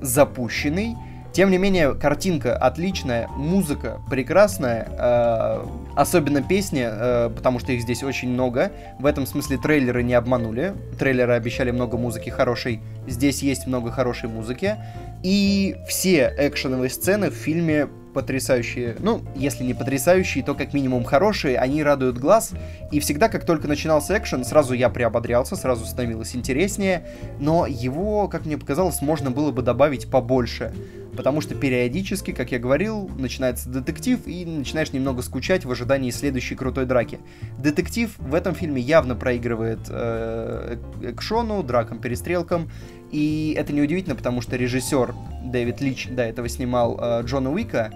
запущенный. 0.00 0.96
Тем 1.32 1.52
не 1.52 1.58
менее, 1.58 1.94
картинка 1.94 2.56
отличная, 2.56 3.28
музыка 3.28 4.00
прекрасная, 4.10 4.88
э, 4.90 5.64
особенно 5.94 6.42
песни, 6.42 6.84
э, 6.84 7.30
потому 7.30 7.60
что 7.60 7.70
их 7.70 7.82
здесь 7.82 8.02
очень 8.02 8.30
много. 8.30 8.72
В 8.98 9.06
этом 9.06 9.26
смысле 9.26 9.58
трейлеры 9.58 10.02
не 10.02 10.14
обманули. 10.14 10.74
Трейлеры 10.98 11.34
обещали 11.34 11.70
много 11.70 11.96
музыки 11.96 12.30
хорошей. 12.30 12.80
Здесь 13.06 13.42
есть 13.42 13.68
много 13.68 13.92
хорошей 13.92 14.28
музыки. 14.28 14.76
И 15.22 15.76
все 15.86 16.34
экшеновые 16.38 16.90
сцены 16.90 17.30
в 17.30 17.34
фильме 17.34 17.88
потрясающие, 18.12 18.96
ну, 19.00 19.22
если 19.36 19.64
не 19.64 19.74
потрясающие, 19.74 20.44
то 20.44 20.54
как 20.54 20.74
минимум 20.74 21.04
хорошие, 21.04 21.58
они 21.58 21.82
радуют 21.82 22.18
глаз, 22.18 22.52
и 22.90 23.00
всегда, 23.00 23.28
как 23.28 23.44
только 23.44 23.68
начинался 23.68 24.18
экшен, 24.18 24.44
сразу 24.44 24.74
я 24.74 24.88
приободрялся, 24.88 25.56
сразу 25.56 25.86
становилось 25.86 26.34
интереснее, 26.34 27.06
но 27.38 27.66
его, 27.66 28.28
как 28.28 28.46
мне 28.46 28.58
показалось, 28.58 29.00
можно 29.00 29.30
было 29.30 29.52
бы 29.52 29.62
добавить 29.62 30.10
побольше, 30.10 30.72
потому 31.16 31.40
что 31.40 31.54
периодически, 31.54 32.32
как 32.32 32.52
я 32.52 32.58
говорил, 32.58 33.08
начинается 33.16 33.68
детектив, 33.68 34.20
и 34.26 34.44
начинаешь 34.44 34.92
немного 34.92 35.22
скучать 35.22 35.64
в 35.64 35.70
ожидании 35.70 36.10
следующей 36.10 36.54
крутой 36.54 36.86
драки. 36.86 37.20
Детектив 37.58 38.10
в 38.18 38.34
этом 38.34 38.54
фильме 38.54 38.80
явно 38.80 39.14
проигрывает 39.14 39.80
э, 39.88 40.78
экшону, 41.02 41.62
дракам, 41.62 41.98
перестрелкам, 41.98 42.70
и 43.10 43.54
это 43.56 43.72
неудивительно, 43.72 44.16
потому 44.16 44.40
что 44.40 44.56
режиссер 44.56 45.14
Дэвид 45.44 45.80
Лич 45.80 46.08
до 46.08 46.22
этого 46.22 46.48
снимал 46.48 46.98
э, 47.00 47.22
Джона 47.24 47.50
Уика, 47.50 47.90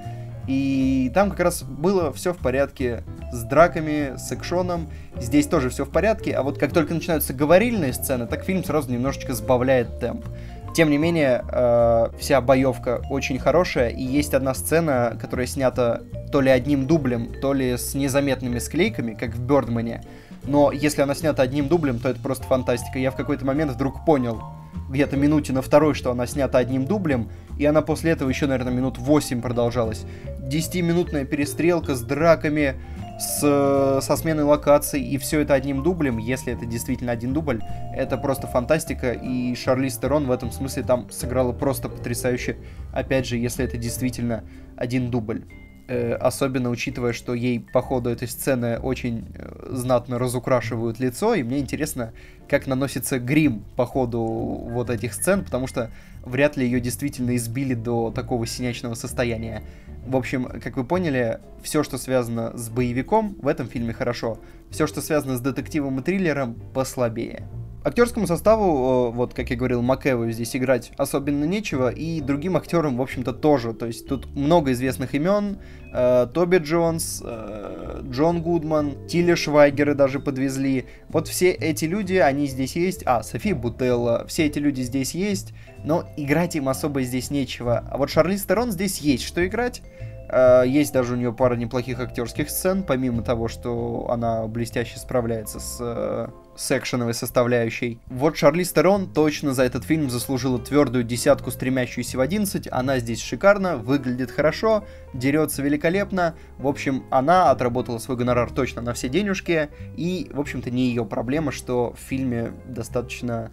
и 0.46 1.10
там 1.14 1.30
как 1.30 1.40
раз 1.40 1.62
было 1.62 2.12
все 2.12 2.34
в 2.34 2.38
порядке 2.38 3.02
с 3.32 3.42
драками, 3.44 4.16
с 4.16 4.30
экшоном. 4.32 4.88
Здесь 5.16 5.46
тоже 5.46 5.70
все 5.70 5.84
в 5.84 5.90
порядке, 5.90 6.32
а 6.32 6.42
вот 6.42 6.58
как 6.58 6.72
только 6.72 6.92
начинаются 6.94 7.32
говорильные 7.32 7.92
сцены, 7.92 8.26
так 8.26 8.44
фильм 8.44 8.62
сразу 8.62 8.90
немножечко 8.90 9.32
сбавляет 9.34 10.00
темп. 10.00 10.26
Тем 10.74 10.90
не 10.90 10.98
менее, 10.98 11.44
э, 11.48 12.08
вся 12.18 12.40
боевка 12.40 13.00
очень 13.08 13.38
хорошая, 13.38 13.90
и 13.90 14.02
есть 14.02 14.34
одна 14.34 14.54
сцена, 14.54 15.16
которая 15.20 15.46
снята 15.46 16.00
то 16.32 16.40
ли 16.40 16.50
одним 16.50 16.86
дублем, 16.86 17.32
то 17.40 17.52
ли 17.52 17.76
с 17.76 17.94
незаметными 17.94 18.58
склейками, 18.58 19.14
как 19.14 19.34
в 19.34 19.40
Бёрдмане. 19.40 20.02
Но 20.42 20.72
если 20.72 21.00
она 21.00 21.14
снята 21.14 21.44
одним 21.44 21.68
дублем, 21.68 22.00
то 22.00 22.08
это 22.08 22.20
просто 22.20 22.44
фантастика. 22.44 22.98
Я 22.98 23.12
в 23.12 23.16
какой-то 23.16 23.46
момент 23.46 23.70
вдруг 23.70 24.04
понял, 24.04 24.42
где-то 24.88 25.16
минуте 25.16 25.52
на 25.52 25.62
второй, 25.62 25.94
что 25.94 26.10
она 26.10 26.26
снята 26.26 26.58
одним 26.58 26.86
дублем, 26.86 27.30
и 27.58 27.64
она 27.64 27.82
после 27.82 28.12
этого 28.12 28.28
еще, 28.28 28.46
наверное, 28.46 28.72
минут 28.72 28.98
8 28.98 29.40
продолжалась. 29.40 30.04
10-минутная 30.40 31.24
перестрелка 31.24 31.94
с 31.94 32.02
драками, 32.02 32.74
с, 33.18 34.00
со 34.02 34.16
сменой 34.16 34.44
локаций, 34.44 35.00
и 35.00 35.18
все 35.18 35.40
это 35.40 35.54
одним 35.54 35.82
дублем, 35.82 36.18
если 36.18 36.52
это 36.52 36.66
действительно 36.66 37.12
один 37.12 37.32
дубль, 37.32 37.62
это 37.94 38.18
просто 38.18 38.46
фантастика, 38.46 39.12
и 39.12 39.54
Шарли 39.54 39.88
Стерон 39.88 40.26
в 40.26 40.30
этом 40.30 40.50
смысле 40.50 40.82
там 40.82 41.10
сыграла 41.10 41.52
просто 41.52 41.88
потрясающе, 41.88 42.56
опять 42.92 43.26
же, 43.26 43.36
если 43.36 43.64
это 43.64 43.76
действительно 43.76 44.44
один 44.76 45.10
дубль. 45.10 45.44
Э, 45.86 46.14
особенно 46.14 46.70
учитывая, 46.70 47.12
что 47.12 47.34
ей 47.34 47.60
по 47.60 47.82
ходу 47.82 48.08
этой 48.08 48.26
сцены 48.26 48.78
очень 48.78 49.26
э, 49.34 49.66
знатно 49.70 50.18
разукрашивают 50.18 50.98
лицо, 50.98 51.34
и 51.34 51.42
мне 51.42 51.58
интересно, 51.58 52.14
как 52.48 52.66
наносится 52.66 53.18
грим 53.18 53.62
по 53.76 53.84
ходу 53.84 54.22
вот 54.22 54.88
этих 54.88 55.12
сцен, 55.12 55.44
потому 55.44 55.66
что 55.66 55.90
вряд 56.24 56.56
ли 56.56 56.64
ее 56.64 56.80
действительно 56.80 57.36
избили 57.36 57.74
до 57.74 58.10
такого 58.10 58.46
синячного 58.46 58.94
состояния. 58.94 59.62
В 60.06 60.16
общем, 60.16 60.44
как 60.46 60.78
вы 60.78 60.84
поняли, 60.84 61.40
все, 61.62 61.82
что 61.82 61.98
связано 61.98 62.56
с 62.56 62.70
боевиком, 62.70 63.36
в 63.42 63.46
этом 63.46 63.68
фильме 63.68 63.92
хорошо. 63.92 64.38
Все, 64.70 64.86
что 64.86 65.02
связано 65.02 65.36
с 65.36 65.40
детективом 65.42 66.00
и 66.00 66.02
триллером, 66.02 66.54
послабее. 66.72 67.46
Актерскому 67.84 68.26
составу, 68.26 69.10
вот 69.10 69.34
как 69.34 69.50
я 69.50 69.56
говорил, 69.56 69.82
Макэву 69.82 70.30
здесь 70.30 70.56
играть 70.56 70.92
особенно 70.96 71.44
нечего, 71.44 71.90
и 71.90 72.22
другим 72.22 72.56
актерам, 72.56 72.96
в 72.96 73.02
общем-то, 73.02 73.34
тоже. 73.34 73.74
То 73.74 73.84
есть 73.84 74.08
тут 74.08 74.34
много 74.34 74.72
известных 74.72 75.14
имен. 75.14 75.58
Э, 75.92 76.26
Тоби 76.32 76.56
Джонс, 76.56 77.22
э, 77.22 78.00
Джон 78.08 78.40
Гудман, 78.40 79.06
Тиля 79.06 79.36
Швайгеры 79.36 79.94
даже 79.94 80.18
подвезли. 80.18 80.86
Вот 81.10 81.28
все 81.28 81.50
эти 81.50 81.84
люди, 81.84 82.14
они 82.14 82.46
здесь 82.46 82.74
есть. 82.74 83.02
А, 83.04 83.22
София 83.22 83.54
Бутелла. 83.54 84.24
Все 84.28 84.46
эти 84.46 84.58
люди 84.58 84.80
здесь 84.80 85.14
есть, 85.14 85.52
но 85.84 86.04
играть 86.16 86.56
им 86.56 86.70
особо 86.70 87.02
здесь 87.02 87.30
нечего. 87.30 87.84
А 87.90 87.98
вот 87.98 88.08
Шарли 88.08 88.36
Стерон 88.36 88.72
здесь 88.72 88.98
есть 89.02 89.24
что 89.24 89.46
играть. 89.46 89.82
Э, 90.30 90.62
есть 90.66 90.94
даже 90.94 91.12
у 91.12 91.16
нее 91.16 91.34
пара 91.34 91.54
неплохих 91.54 92.00
актерских 92.00 92.48
сцен, 92.48 92.82
помимо 92.82 93.22
того, 93.22 93.48
что 93.48 94.06
она 94.08 94.46
блестяще 94.46 94.98
справляется 94.98 95.60
с, 95.60 96.30
с 96.56 96.76
экшеновой 96.76 97.14
составляющей. 97.14 97.98
Вот 98.08 98.36
Шарли 98.36 98.62
Стерон 98.62 99.12
точно 99.12 99.54
за 99.54 99.64
этот 99.64 99.84
фильм 99.84 100.10
заслужила 100.10 100.58
твердую 100.58 101.04
десятку, 101.04 101.50
стремящуюся 101.50 102.18
в 102.18 102.20
11. 102.20 102.68
Она 102.70 102.98
здесь 102.98 103.22
шикарно, 103.22 103.76
выглядит 103.76 104.30
хорошо, 104.30 104.84
дерется 105.12 105.62
великолепно. 105.62 106.34
В 106.58 106.66
общем, 106.66 107.04
она 107.10 107.50
отработала 107.50 107.98
свой 107.98 108.16
гонорар 108.16 108.50
точно 108.50 108.82
на 108.82 108.94
все 108.94 109.08
денежки. 109.08 109.68
И, 109.96 110.30
в 110.32 110.40
общем-то, 110.40 110.70
не 110.70 110.88
ее 110.88 111.04
проблема, 111.04 111.52
что 111.52 111.94
в 111.94 111.98
фильме 111.98 112.52
достаточно 112.66 113.50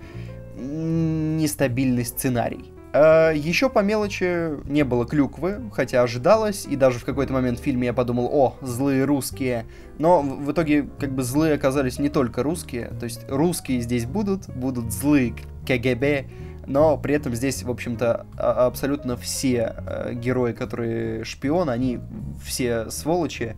нестабильный 0.57 2.05
сценарий. 2.05 2.70
Uh, 2.93 3.33
еще 3.37 3.69
по 3.69 3.79
мелочи 3.79 4.61
не 4.69 4.83
было 4.83 5.05
клюквы, 5.05 5.61
хотя 5.71 6.03
ожидалось, 6.03 6.65
и 6.69 6.75
даже 6.75 6.99
в 6.99 7.05
какой-то 7.05 7.31
момент 7.31 7.57
в 7.59 7.63
фильме 7.63 7.87
я 7.87 7.93
подумал, 7.93 8.29
о, 8.33 8.57
злые 8.61 9.05
русские. 9.05 9.65
Но 9.97 10.21
в 10.21 10.51
итоге 10.51 10.89
как 10.99 11.13
бы 11.13 11.23
злые 11.23 11.53
оказались 11.53 11.99
не 11.99 12.09
только 12.09 12.43
русские, 12.43 12.91
то 12.99 13.05
есть 13.05 13.21
русские 13.29 13.79
здесь 13.79 14.05
будут, 14.05 14.49
будут 14.49 14.91
злые 14.91 15.33
КГБ, 15.65 16.25
но 16.67 16.97
при 16.97 17.15
этом 17.15 17.33
здесь, 17.33 17.63
в 17.63 17.71
общем-то, 17.71 18.25
а, 18.37 18.67
абсолютно 18.67 19.15
все 19.15 19.73
э, 19.77 20.13
герои, 20.13 20.51
которые 20.51 21.23
шпионы, 21.23 21.71
они 21.71 21.99
все 22.43 22.89
сволочи, 22.89 23.55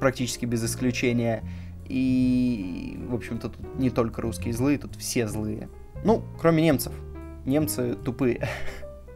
практически 0.00 0.46
без 0.46 0.64
исключения. 0.64 1.42
И, 1.86 2.98
в 3.10 3.14
общем-то, 3.14 3.50
тут 3.50 3.78
не 3.78 3.90
только 3.90 4.22
русские 4.22 4.54
злые, 4.54 4.78
тут 4.78 4.96
все 4.96 5.28
злые. 5.28 5.68
Ну, 6.02 6.22
кроме 6.40 6.62
немцев 6.62 6.92
немцы 7.44 7.94
тупые. 7.94 8.48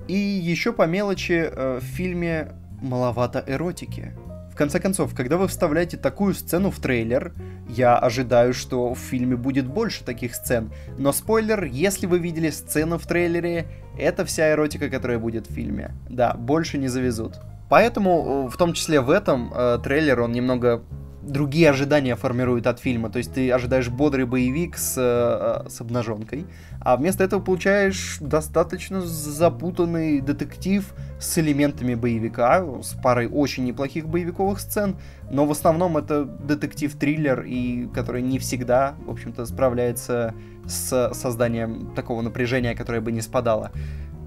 И 0.06 0.14
еще 0.14 0.72
по 0.72 0.86
мелочи 0.86 1.50
э, 1.50 1.78
в 1.80 1.84
фильме 1.84 2.52
маловато 2.80 3.44
эротики. 3.46 4.14
В 4.50 4.56
конце 4.56 4.80
концов, 4.80 5.14
когда 5.14 5.36
вы 5.36 5.46
вставляете 5.46 5.96
такую 5.96 6.34
сцену 6.34 6.70
в 6.70 6.80
трейлер, 6.80 7.32
я 7.68 7.96
ожидаю, 7.96 8.54
что 8.54 8.94
в 8.94 8.98
фильме 8.98 9.36
будет 9.36 9.66
больше 9.66 10.02
таких 10.02 10.34
сцен. 10.34 10.72
Но 10.96 11.12
спойлер, 11.12 11.64
если 11.64 12.06
вы 12.06 12.18
видели 12.18 12.50
сцену 12.50 12.98
в 12.98 13.06
трейлере, 13.06 13.66
это 13.98 14.24
вся 14.24 14.50
эротика, 14.50 14.88
которая 14.88 15.18
будет 15.18 15.48
в 15.48 15.52
фильме. 15.52 15.92
Да, 16.08 16.34
больше 16.34 16.78
не 16.78 16.88
завезут. 16.88 17.38
Поэтому, 17.68 18.46
э, 18.46 18.50
в 18.50 18.56
том 18.56 18.72
числе 18.72 19.00
в 19.00 19.10
этом, 19.10 19.52
э, 19.54 19.78
трейлер, 19.84 20.20
он 20.20 20.32
немного 20.32 20.82
другие 21.28 21.70
ожидания 21.70 22.16
формирует 22.16 22.66
от 22.66 22.80
фильма. 22.80 23.10
То 23.10 23.18
есть 23.18 23.32
ты 23.32 23.50
ожидаешь 23.50 23.88
бодрый 23.88 24.26
боевик 24.26 24.76
с, 24.76 24.94
э, 24.96 25.68
с 25.68 25.80
обнаженкой, 25.80 26.46
а 26.80 26.96
вместо 26.96 27.24
этого 27.24 27.40
получаешь 27.40 28.18
достаточно 28.20 29.00
запутанный 29.00 30.20
детектив 30.20 30.84
с 31.20 31.38
элементами 31.38 31.94
боевика, 31.94 32.64
с 32.82 32.94
парой 32.94 33.28
очень 33.28 33.64
неплохих 33.64 34.08
боевиковых 34.08 34.60
сцен, 34.60 34.96
но 35.30 35.46
в 35.46 35.50
основном 35.50 35.96
это 35.96 36.24
детектив-триллер, 36.24 37.42
и 37.42 37.86
который 37.94 38.22
не 38.22 38.38
всегда, 38.38 38.94
в 39.04 39.10
общем-то, 39.10 39.44
справляется 39.46 40.34
с 40.66 41.12
созданием 41.14 41.92
такого 41.94 42.22
напряжения, 42.22 42.74
которое 42.74 43.00
бы 43.00 43.12
не 43.12 43.20
спадало. 43.20 43.72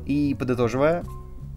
И 0.06 0.36
подытоживая, 0.38 1.04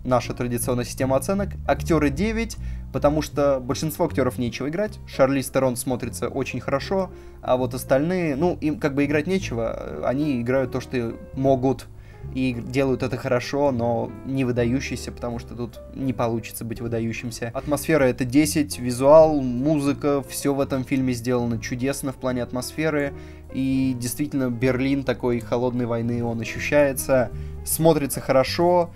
наша 0.04 0.34
традиционная 0.34 0.84
система 0.84 1.16
оценок. 1.16 1.50
Актеры 1.66 2.10
9, 2.10 2.56
потому 2.94 3.22
что 3.22 3.58
большинство 3.58 4.04
актеров 4.06 4.38
нечего 4.38 4.68
играть. 4.68 5.00
Шарли 5.08 5.40
Стерон 5.40 5.74
смотрится 5.74 6.28
очень 6.28 6.60
хорошо, 6.60 7.10
а 7.42 7.56
вот 7.56 7.74
остальные, 7.74 8.36
ну, 8.36 8.56
им 8.60 8.78
как 8.78 8.94
бы 8.94 9.04
играть 9.04 9.26
нечего, 9.26 10.06
они 10.06 10.40
играют 10.40 10.70
то, 10.70 10.80
что 10.80 11.12
могут, 11.34 11.88
и 12.36 12.52
делают 12.52 13.02
это 13.02 13.16
хорошо, 13.16 13.72
но 13.72 14.12
не 14.26 14.44
выдающийся, 14.44 15.10
потому 15.10 15.40
что 15.40 15.56
тут 15.56 15.80
не 15.96 16.12
получится 16.12 16.64
быть 16.64 16.80
выдающимся. 16.80 17.50
Атмосфера 17.52 18.04
это 18.04 18.24
10, 18.24 18.78
визуал, 18.78 19.40
музыка, 19.40 20.22
все 20.28 20.54
в 20.54 20.60
этом 20.60 20.84
фильме 20.84 21.14
сделано 21.14 21.58
чудесно 21.58 22.12
в 22.12 22.16
плане 22.16 22.44
атмосферы, 22.44 23.12
и 23.52 23.96
действительно 23.98 24.50
Берлин 24.50 25.02
такой 25.02 25.40
холодной 25.40 25.86
войны, 25.86 26.22
он 26.22 26.40
ощущается, 26.40 27.32
смотрится 27.64 28.20
хорошо, 28.20 28.90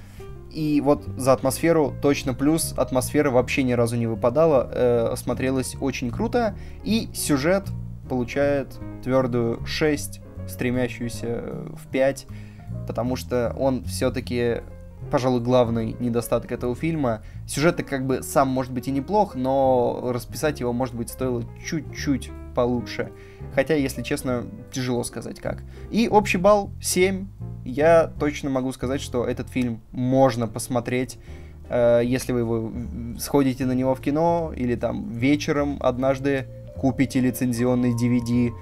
и 0.58 0.80
вот 0.80 1.04
за 1.16 1.34
атмосферу 1.34 1.94
точно 2.02 2.34
плюс, 2.34 2.74
атмосфера 2.76 3.30
вообще 3.30 3.62
ни 3.62 3.74
разу 3.74 3.94
не 3.94 4.08
выпадала, 4.08 4.68
э, 4.72 5.14
смотрелась 5.16 5.76
очень 5.80 6.10
круто, 6.10 6.56
и 6.82 7.08
сюжет 7.14 7.68
получает 8.08 8.66
твердую 9.04 9.64
6, 9.64 10.20
стремящуюся 10.48 11.44
в 11.76 11.86
5, 11.92 12.26
потому 12.88 13.14
что 13.14 13.54
он 13.56 13.84
все-таки, 13.84 14.62
пожалуй, 15.12 15.42
главный 15.42 15.94
недостаток 16.00 16.50
этого 16.50 16.74
фильма. 16.74 17.22
Сюжет 17.46 17.80
как 17.88 18.04
бы 18.04 18.24
сам 18.24 18.48
может 18.48 18.72
быть 18.72 18.88
и 18.88 18.90
неплох, 18.90 19.36
но 19.36 20.10
расписать 20.12 20.58
его, 20.58 20.72
может 20.72 20.96
быть, 20.96 21.10
стоило 21.10 21.44
чуть-чуть 21.64 22.32
получше. 22.54 23.10
Хотя, 23.54 23.74
если 23.74 24.02
честно, 24.02 24.46
тяжело 24.72 25.04
сказать 25.04 25.40
как. 25.40 25.62
И 25.90 26.08
общий 26.08 26.38
балл 26.38 26.70
7. 26.80 27.26
Я 27.64 28.10
точно 28.18 28.50
могу 28.50 28.72
сказать, 28.72 29.00
что 29.00 29.24
этот 29.24 29.48
фильм 29.48 29.80
можно 29.92 30.46
посмотреть 30.46 31.18
э, 31.68 32.02
если 32.04 32.32
вы 32.32 32.40
его 32.40 32.72
сходите 33.18 33.66
на 33.66 33.72
него 33.72 33.94
в 33.94 34.00
кино 34.00 34.52
или 34.56 34.74
там 34.74 35.12
вечером 35.12 35.76
однажды 35.80 36.46
купите 36.78 37.20
лицензионный 37.20 37.92
DVD, 37.92 38.52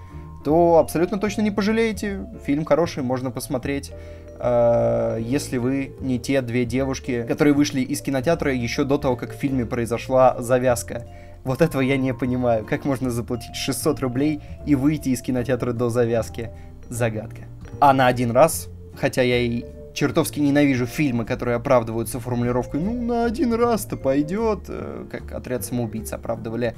то 0.45 0.79
абсолютно 0.79 1.19
точно 1.19 1.43
не 1.43 1.51
пожалеете. 1.51 2.27
Фильм 2.45 2.65
хороший, 2.65 3.03
можно 3.03 3.31
посмотреть. 3.31 3.93
Э, 4.39 5.19
если 5.21 5.59
вы 5.59 5.95
не 6.01 6.19
те 6.19 6.41
две 6.43 6.65
девушки, 6.65 7.25
которые 7.27 7.55
вышли 7.55 7.81
из 7.81 8.01
кинотеатра 8.01 8.55
еще 8.55 8.85
до 8.85 8.99
того, 8.99 9.17
как 9.17 9.33
в 9.33 9.37
фильме 9.37 9.67
произошла 9.67 10.37
завязка. 10.41 11.07
Вот 11.47 11.63
этого 11.63 11.81
я 11.81 11.97
не 11.97 12.13
понимаю. 12.13 12.65
Как 12.65 12.85
можно 12.85 13.09
заплатить 13.09 13.55
600 13.55 14.01
рублей 14.01 14.41
и 14.67 14.75
выйти 14.75 15.11
из 15.11 15.23
кинотеатра 15.23 15.73
до 15.73 15.91
завязки? 15.91 16.51
Загадка. 16.89 17.43
А 17.79 17.93
на 17.93 18.09
один 18.09 18.33
раз, 18.33 18.69
хотя 18.97 19.23
я 19.23 19.39
и 19.39 19.65
чертовски 19.95 20.41
ненавижу 20.41 20.87
фильмы, 20.87 21.25
которые 21.25 21.55
оправдываются 21.55 22.19
формулировкой 22.19 22.81
«ну, 22.81 23.01
на 23.01 23.27
один 23.27 23.55
раз-то 23.55 23.97
пойдет», 23.97 24.65
э, 24.67 25.05
как 25.09 25.31
«Отряд 25.31 25.65
самоубийц» 25.65 26.13
оправдывали 26.13 26.75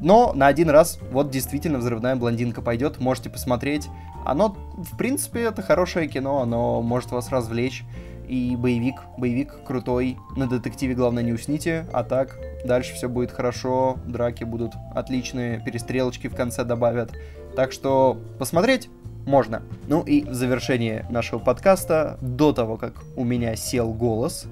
но 0.00 0.32
на 0.34 0.48
один 0.48 0.70
раз 0.70 0.98
вот 1.12 1.30
действительно 1.30 1.78
«Взрывная 1.78 2.16
блондинка» 2.16 2.60
пойдет, 2.62 3.00
можете 3.00 3.30
посмотреть. 3.30 3.88
Оно, 4.24 4.56
в 4.76 4.96
принципе, 4.96 5.44
это 5.44 5.62
хорошее 5.62 6.08
кино, 6.08 6.42
оно 6.42 6.82
может 6.82 7.10
вас 7.10 7.30
развлечь. 7.30 7.84
И 8.28 8.56
боевик, 8.56 8.96
боевик 9.18 9.64
крутой. 9.64 10.16
На 10.36 10.46
детективе 10.46 10.94
главное 10.94 11.22
не 11.22 11.32
усните, 11.32 11.86
а 11.92 12.04
так 12.04 12.38
дальше 12.64 12.94
все 12.94 13.08
будет 13.08 13.30
хорошо, 13.30 13.98
драки 14.06 14.44
будут 14.44 14.72
отличные, 14.94 15.60
перестрелочки 15.60 16.28
в 16.28 16.34
конце 16.34 16.64
добавят. 16.64 17.12
Так 17.54 17.72
что 17.72 18.18
посмотреть 18.38 18.88
можно. 19.26 19.62
Ну 19.88 20.02
и 20.02 20.24
в 20.24 20.34
завершение 20.34 21.06
нашего 21.10 21.38
подкаста, 21.38 22.18
до 22.20 22.52
того, 22.52 22.76
как 22.76 22.94
у 23.16 23.24
меня 23.24 23.56
сел 23.56 23.92
голос, 23.92 24.46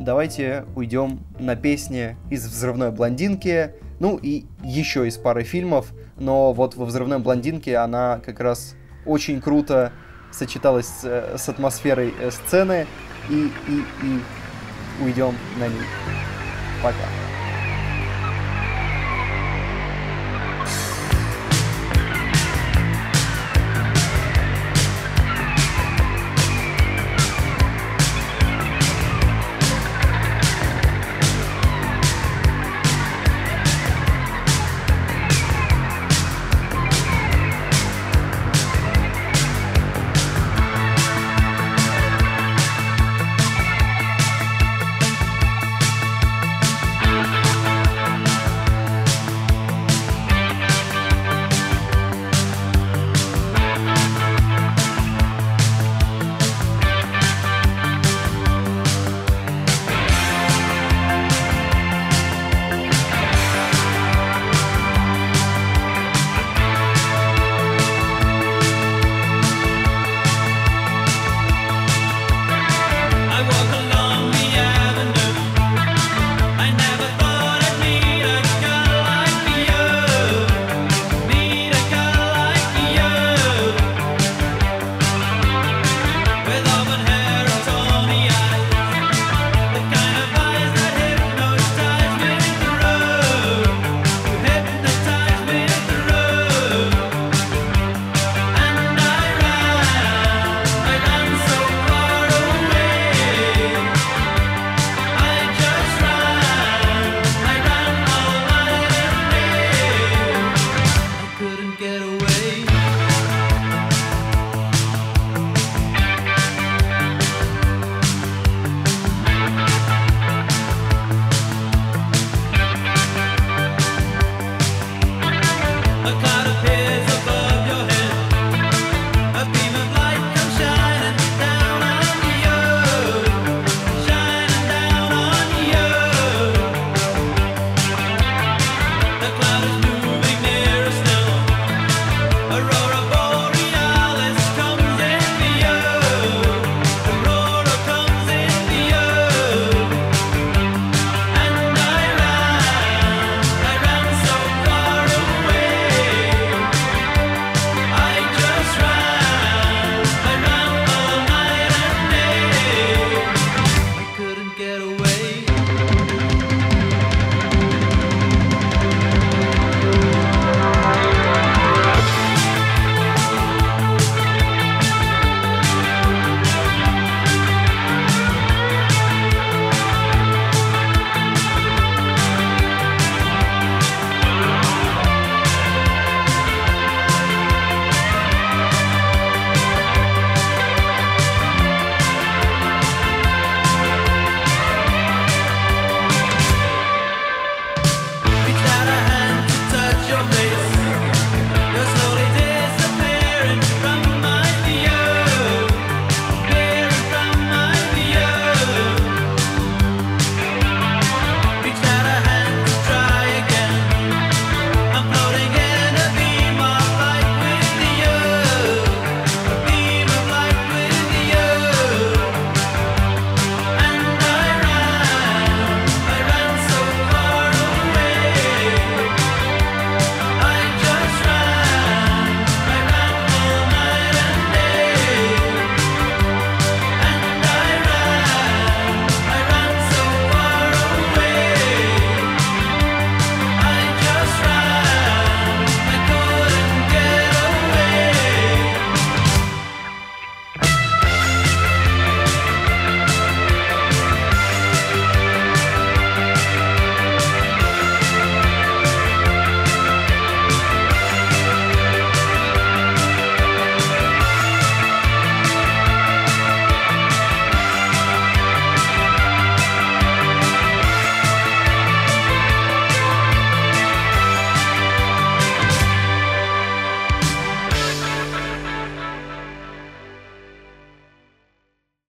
давайте 0.00 0.64
уйдем 0.74 1.20
на 1.38 1.56
песни 1.56 2.16
из 2.30 2.46
«Взрывной 2.46 2.90
блондинки», 2.90 3.74
ну 3.98 4.16
и 4.16 4.46
еще 4.64 5.06
из 5.06 5.16
пары 5.18 5.44
фильмов, 5.44 5.92
но 6.16 6.52
вот 6.52 6.74
во 6.76 6.86
«Взрывной 6.86 7.18
блондинке» 7.18 7.76
она 7.76 8.20
как 8.24 8.40
раз 8.40 8.74
очень 9.06 9.40
круто 9.40 9.92
сочеталась 10.30 10.86
с, 10.86 11.04
э, 11.04 11.36
с 11.36 11.48
атмосферой 11.48 12.14
э, 12.20 12.30
сцены, 12.30 12.86
и, 13.28 13.52
и, 13.68 13.84
и 14.02 14.20
уйдем 15.02 15.34
на 15.58 15.68
ней. 15.68 15.82
Пока. 16.82 17.19